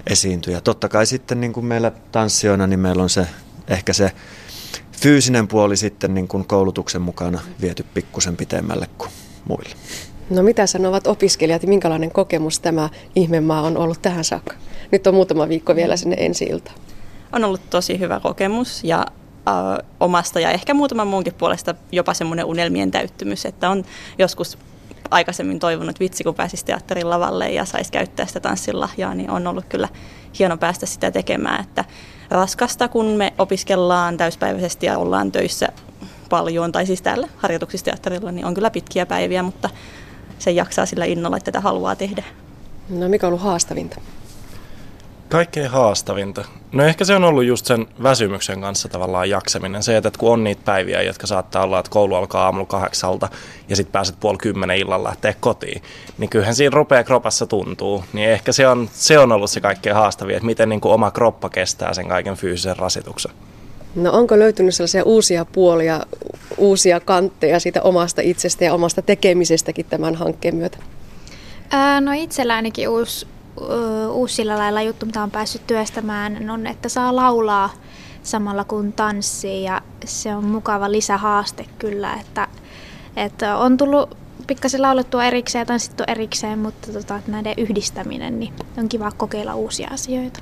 [0.08, 0.62] esiintyjä.
[0.62, 3.28] Totta kai sitten niin kuin meillä tanssijoina, niin meillä on se
[3.68, 4.12] ehkä se
[4.91, 9.12] fyysinen puoli sitten niin kuin koulutuksen mukana viety pikkusen pitemmälle kuin
[9.48, 9.76] muille.
[10.30, 14.55] No mitä sanovat opiskelijat ja minkälainen kokemus tämä ihmemaa on ollut tähän saakka?
[14.91, 16.71] Nyt on muutama viikko vielä sinne ensi ilta.
[17.34, 19.05] On ollut tosi hyvä kokemus ja
[19.47, 23.86] äh, omasta ja ehkä muutaman muunkin puolesta jopa semmoinen unelmien täyttymys, että on
[24.19, 24.57] joskus
[25.11, 29.47] aikaisemmin toivonut, että vitsi kun pääsisi teatterin lavalle ja saisi käyttää sitä tanssilahjaa, niin on
[29.47, 29.89] ollut kyllä
[30.39, 31.63] hieno päästä sitä tekemään.
[31.63, 31.86] Että
[32.30, 35.67] raskasta, kun me opiskellaan täyspäiväisesti ja ollaan töissä
[36.30, 39.69] paljon, tai siis täällä harjoituksisteatterilla, niin on kyllä pitkiä päiviä, mutta
[40.39, 42.23] se jaksaa sillä innolla, että tätä haluaa tehdä.
[42.89, 44.01] No mikä on ollut haastavinta?
[45.29, 46.45] Kaikkein haastavinta.
[46.71, 49.83] No ehkä se on ollut just sen väsymyksen kanssa tavallaan jaksaminen.
[49.83, 53.29] Se, että kun on niitä päiviä, jotka saattaa olla, että koulu alkaa aamulla kahdeksalta
[53.69, 55.81] ja sitten pääset puoli kymmenen illalla lähteä kotiin,
[56.17, 58.03] niin kyllähän siinä rupeaa kropassa tuntuu.
[58.13, 61.11] Niin ehkä se on, se on ollut se kaikkein haastavin, että miten niin kuin oma
[61.11, 63.31] kroppa kestää sen kaiken fyysisen rasituksen.
[63.98, 66.06] No onko löytynyt sellaisia uusia puolia,
[66.58, 70.78] uusia kantteja siitä omasta itsestä ja omasta tekemisestäkin tämän hankkeen myötä?
[71.72, 73.28] Ää, no itsellä ainakin uusi,
[74.12, 77.74] uusi sillä lailla juttu, mitä on päässyt työstämään, on, että saa laulaa
[78.24, 82.48] samalla kun tanssii ja se on mukava lisähaaste kyllä, että,
[83.16, 84.18] että on tullut
[84.48, 89.89] pikkasen laulettua erikseen ja tanssittu erikseen, mutta tota, näiden yhdistäminen, niin on kiva kokeilla uusia
[89.91, 90.39] asioita.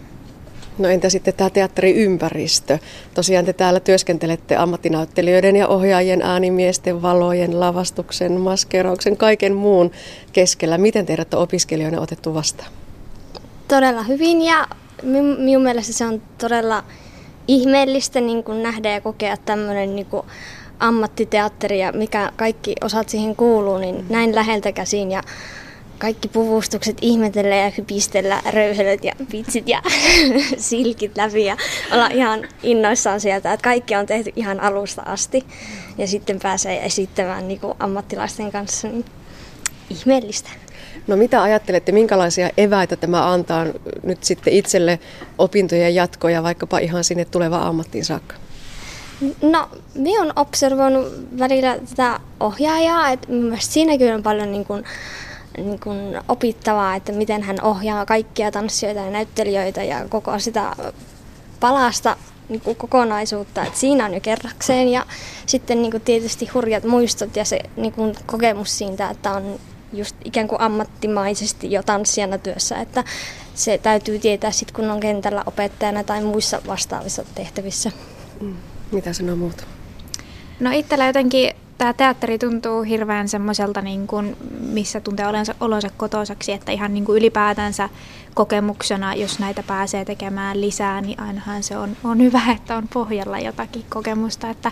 [0.78, 2.80] No entä sitten tämä teatteriympäristö?
[3.14, 9.92] Tosiaan te täällä työskentelette ammattinäyttelijöiden ja ohjaajien, äänimiesten, valojen, lavastuksen, maskerauksen, kaiken muun
[10.34, 10.78] keskellä.
[10.78, 12.70] Miten teidät on opiskelijoina otettu vastaan?
[13.68, 14.68] Todella hyvin ja
[15.38, 16.84] minun mielestä se on todella
[17.48, 20.26] ihmeellistä niin kuin nähdä ja kokea tämmöinen niin kuin
[20.80, 25.12] ammattiteatteri ja mikä kaikki osat siihen kuuluu, niin näin läheltä käsin.
[25.12, 25.24] Ja
[25.98, 29.82] kaikki puvustukset ihmetellä ja hypistellä röyhelöt ja vitsit ja
[30.58, 31.58] silkit läpi ja
[31.92, 35.46] olla ihan innoissaan sieltä, että kaikki on tehty ihan alusta asti
[35.98, 39.06] ja sitten pääsee esittämään niin ammattilaisten kanssa, niin
[39.90, 40.50] ihmeellistä.
[41.08, 43.66] No mitä ajattelette, minkälaisia eväitä tämä antaa
[44.04, 45.00] nyt sitten itselle
[45.38, 48.36] opintojen jatkoja vaikkapa ihan sinne tuleva ammattiin saakka?
[49.42, 53.28] No, minä olen observoinut välillä tätä ohjaajaa, että
[53.60, 54.84] siinäkin on paljon niin kuin,
[55.58, 60.76] niin kuin opittavaa, että miten hän ohjaa kaikkia tanssijoita ja näyttelijöitä ja koko sitä
[61.60, 62.18] palasta
[62.50, 65.06] niin kuin kokonaisuutta, että siinä on jo kerrakseen ja
[65.46, 69.60] sitten niin kuin tietysti hurjat muistot ja se niin kuin kokemus siitä, että on
[69.94, 73.04] just ikään kuin ammattimaisesti jo tanssijana työssä, että
[73.56, 77.92] se täytyy tietää sitten kun on kentällä opettajana tai muissa vastaavissa tehtävissä.
[78.42, 78.56] Mm.
[78.92, 79.64] Mitä sanoo muuta?
[80.60, 86.52] No itsellä jotenkin tämä teatteri tuntuu hirveän semmoiselta, niin kuin, missä tuntee olonsa, olonsa kotoisaksi,
[86.52, 87.90] että ihan niin kuin ylipäätänsä
[88.34, 93.40] kokemuksena, jos näitä pääsee tekemään lisää, niin ainahan se on, on hyvä, että on pohjalla
[93.40, 94.72] jotakin kokemusta, että,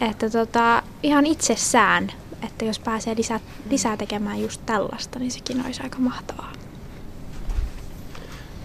[0.00, 2.12] että tota, ihan itsessään,
[2.44, 3.40] että jos pääsee lisää,
[3.70, 6.52] lisää tekemään just tällaista, niin sekin olisi aika mahtavaa.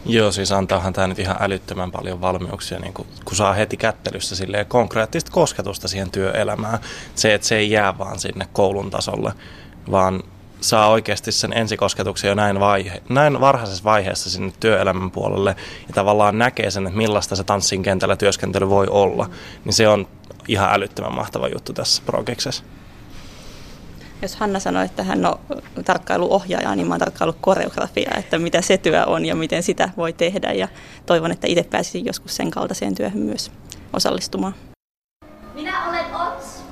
[0.09, 4.35] Joo, siis antaahan tämä nyt ihan älyttömän paljon valmiuksia, niin kun, kun saa heti kättelyssä
[4.35, 6.79] silleen konkreettista kosketusta siihen työelämään.
[7.15, 9.33] Se, että se ei jää vaan sinne koulun tasolle,
[9.91, 10.23] vaan
[10.61, 15.55] saa oikeasti sen ensikosketuksen jo näin, vaihe, näin varhaisessa vaiheessa sinne työelämän puolelle
[15.87, 19.29] ja tavallaan näkee sen, että millaista se tanssin kentällä työskentely voi olla,
[19.65, 20.07] niin se on
[20.47, 22.63] ihan älyttömän mahtava juttu tässä projektissa.
[24.21, 25.39] Jos Hanna sanoi, että hän on
[25.85, 30.13] tarkkailuohjaaja, niin mä oon tarkkailu koreografia, että mitä se työ on ja miten sitä voi
[30.13, 30.51] tehdä.
[30.51, 30.67] Ja
[31.05, 33.51] toivon, että itse pääsisin joskus sen kaltaiseen työhön myös
[33.93, 34.55] osallistumaan.
[35.53, 36.63] Minä olen Ots,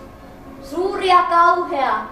[0.69, 2.07] suuri ja kauhea.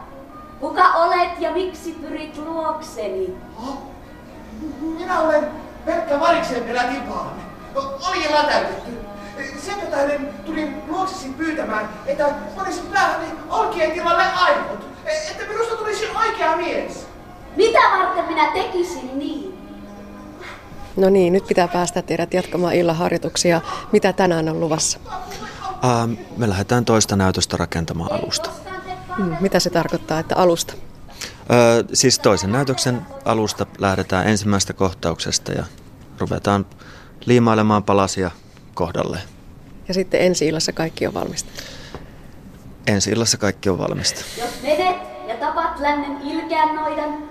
[0.60, 3.34] Kuka olet ja miksi pyrit luokseni?
[4.82, 5.48] Minä olen
[5.86, 7.32] pelkkä variksen perätipaan.
[7.76, 8.92] Oli täytetty.
[9.58, 14.93] Sen tähden tulin luoksesi pyytämään, että panisit päähäni olkien tilalle aivot.
[15.06, 17.08] Että minusta tulisi oikea mies.
[17.56, 19.54] Mitä varten minä tekisin niin?
[20.96, 23.62] No niin, nyt pitää päästä teidät jatkamaan illan harjoituksia.
[23.92, 25.00] Mitä tänään on luvassa?
[25.82, 28.50] Ää, me lähdetään toista näytöstä rakentamaan alusta.
[29.18, 30.74] Hmm, mitä se tarkoittaa, että alusta?
[31.52, 35.64] Öö, siis toisen näytöksen alusta lähdetään ensimmäisestä kohtauksesta ja
[36.20, 36.66] ruvetaan
[37.26, 38.32] liimailemaan palasia
[38.74, 39.20] kohdalle.
[39.88, 41.50] Ja sitten ensi illassa kaikki on valmista?
[42.88, 44.22] Ensi illassa kaikki on valmista.
[44.42, 47.30] Jos menet ja tapat lännen ilkeän noidan,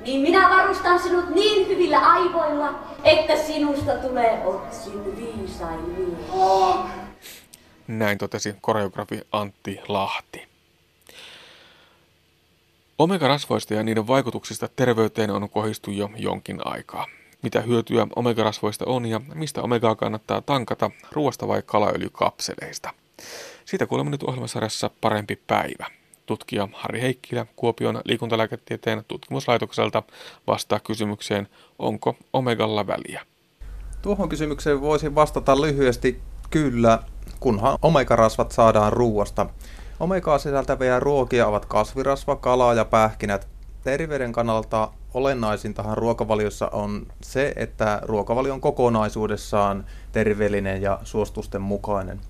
[0.00, 2.74] niin minä varustan sinut niin hyvillä aivoilla,
[3.04, 6.18] että sinusta tulee Otsin viisain mies.
[7.88, 10.48] Näin totesi koreografi Antti Lahti.
[12.98, 17.06] Omega-rasvoista ja niiden vaikutuksista terveyteen on kohistu jo jonkin aikaa.
[17.42, 22.90] Mitä hyötyä omegarasvoista on ja mistä omegaa kannattaa tankata, ruoasta vai kalaöljykapseleista?
[23.64, 25.86] Siitä kuulemme nyt ohjelmasarjassa Parempi päivä.
[26.26, 30.02] Tutkija Harri Heikkilä Kuopion liikuntalääketieteen tutkimuslaitokselta
[30.46, 31.48] vastaa kysymykseen,
[31.78, 33.22] onko omegalla väliä.
[34.02, 36.98] Tuohon kysymykseen voisin vastata lyhyesti kyllä,
[37.40, 39.46] kunhan omegarasvat saadaan ruuasta.
[40.00, 43.48] Omegaa sisältäviä ruokia ovat kasvirasva, kala ja pähkinät.
[43.84, 52.20] Terveyden kannalta olennaisintahan ruokavaliossa on se, että ruokavalio on kokonaisuudessaan terveellinen ja suostusten mukainen.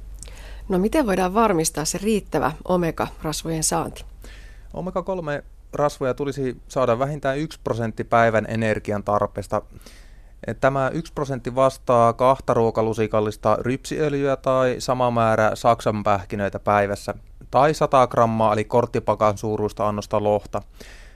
[0.68, 4.04] No miten voidaan varmistaa se riittävä omega-rasvojen saanti?
[4.74, 9.62] Omega-3 rasvoja tulisi saada vähintään 1 prosentti päivän energian tarpeesta.
[10.60, 17.14] Tämä 1 prosentti vastaa kahta ruokalusikallista rypsiöljyä tai sama määrä saksanpähkinöitä päivässä
[17.50, 20.62] tai 100 grammaa eli korttipakan suuruista annosta lohta.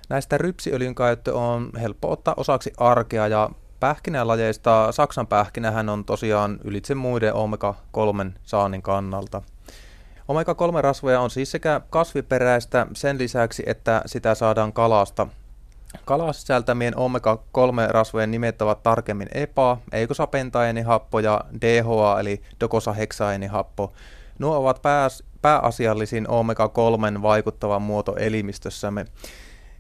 [0.09, 3.51] Näistä rypsiöljyn käyttö on helppo ottaa osaksi arkea ja
[3.81, 9.43] pähkinälajeista Saksan pähkinähän on tosiaan ylitse muiden omega-3 saannin kannalta.
[10.29, 15.27] Omega-3 rasvoja on siis sekä kasviperäistä sen lisäksi, että sitä saadaan kalasta.
[16.05, 23.93] Kalaa sisältämien omega-3 rasvojen nimet ovat tarkemmin EPA, eikosapentaenihappo ja DHA eli dokosaheksaenihappo.
[24.39, 24.83] Nuo ovat
[25.43, 29.05] pääasiallisin omega-3 vaikuttava muoto elimistössämme.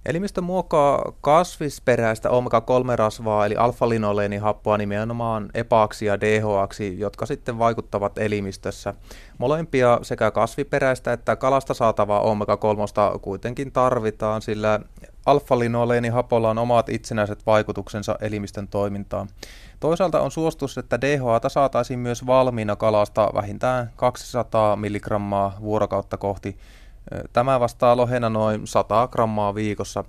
[0.09, 8.94] Elimistö muokkaa kasvisperäistä omega-3-rasvaa eli alfa-linoleenihappoa nimenomaan EPAksi ja DHAksi, jotka sitten vaikuttavat elimistössä.
[9.38, 14.80] Molempia sekä kasviperäistä että kalasta saatavaa omega-3 kuitenkin tarvitaan, sillä
[15.26, 19.28] alfa-linoleenihappolla on omat itsenäiset vaikutuksensa elimistön toimintaan.
[19.80, 25.06] Toisaalta on suostus, että DHAta saataisiin myös valmiina kalasta vähintään 200 mg
[25.61, 26.56] vuorokautta kohti
[27.32, 30.04] Tämä vastaa lohena noin 100 grammaa viikossa.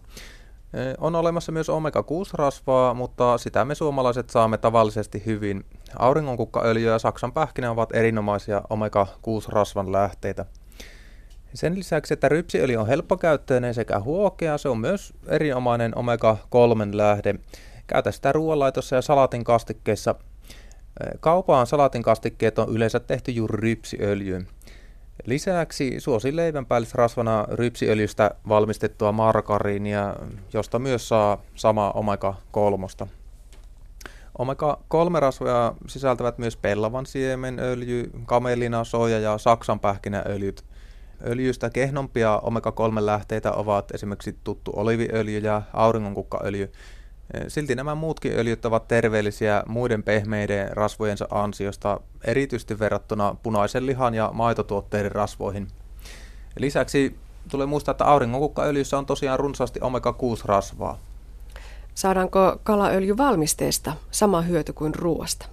[0.98, 5.66] On olemassa myös omega-6-rasvaa, mutta sitä me suomalaiset saamme tavallisesti hyvin.
[6.00, 10.46] Auringonkukkaöljy ja saksan pähkinä ovat erinomaisia omega-6-rasvan lähteitä.
[11.54, 17.36] Sen lisäksi, että rypsiöljy on helppokäyttöinen sekä huokea, se on myös erinomainen omega-3 lähde.
[17.88, 20.16] Käytä sitä ruoanlaitossa ja salatin kastikkeissa.
[21.20, 24.48] Kaupaan salatin kastikkeet on yleensä tehty juuri rypsiöljyyn.
[25.26, 30.16] Lisäksi suosi leivänpäällisrasvana rypsiöljystä valmistettua margariinia,
[30.54, 33.08] josta myös saa sama omega-3.
[34.40, 40.66] Omega-3-rasvoja sisältävät myös pellavan siemenöljy, kamelina, soja ja saksanpähkinäöljyt.
[41.28, 46.72] Öljystä kehnompia omega-3-lähteitä ovat esimerkiksi tuttu oliviöljy ja auringonkukkaöljy,
[47.48, 54.30] Silti nämä muutkin öljyt ovat terveellisiä muiden pehmeiden rasvojensa ansiosta, erityisesti verrattuna punaisen lihan ja
[54.34, 55.68] maitotuotteiden rasvoihin.
[56.58, 57.16] Lisäksi
[57.52, 60.98] tulee muistaa, että auringonkukkaöljyssä on tosiaan runsaasti omega-6-rasvaa.
[61.96, 65.46] Saadaanko kalaöljy valmisteesta sama hyöty kuin ruoasta?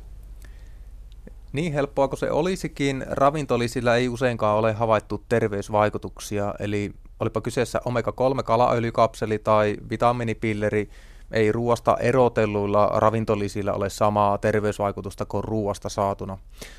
[1.52, 8.42] Niin helppoa kuin se olisikin, ravintolisillä ei useinkaan ole havaittu terveysvaikutuksia, eli olipa kyseessä omega-3
[8.42, 10.90] kalaöljykapseli tai vitamiinipilleri,
[11.30, 16.38] ei ruoasta erotelluilla ravintolisillä ole samaa terveysvaikutusta kuin ruoasta saatuna.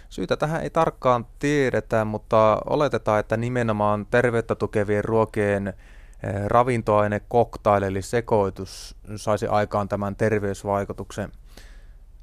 [0.09, 5.73] Syytä tähän ei tarkkaan tiedetä, mutta oletetaan, että nimenomaan terveyttä tukevien ruokien eh,
[6.45, 11.31] ravintoaine cocktail eli sekoitus saisi aikaan tämän terveysvaikutuksen.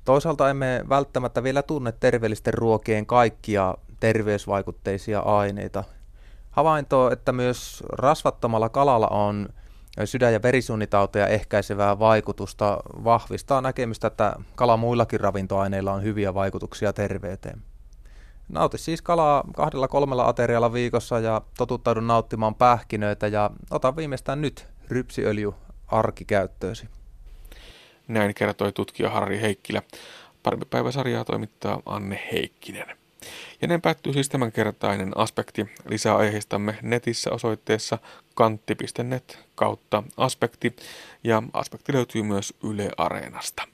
[0.05, 5.85] Toisaalta emme välttämättä vielä tunne terveellisten ruokien kaikkia terveysvaikutteisia aineita.
[6.51, 9.49] Havainto, että myös rasvattomalla kalalla on
[10.05, 17.63] sydän- ja verisuonitauteja ehkäisevää vaikutusta, vahvistaa näkemystä, että kala muillakin ravintoaineilla on hyviä vaikutuksia terveyteen.
[18.49, 24.67] Nauti siis kalaa kahdella kolmella aterialla viikossa ja totuttaudu nauttimaan pähkinöitä ja ota viimeistään nyt
[24.89, 25.53] rypsiöljy
[25.87, 26.89] arkikäyttöösi.
[28.09, 29.83] Näin kertoi tutkija Harri Heikkilä.
[30.43, 33.04] Parempi päiväsarjaa toimittaa Anne Heikkinen.
[33.63, 35.67] Ja näin päättyy siis tämänkertainen aspekti.
[35.89, 37.99] Lisää aiheistamme netissä osoitteessa
[38.35, 40.77] kantti.net kautta aspekti
[41.25, 43.74] ja aspekti löytyy myös Yle Areenasta.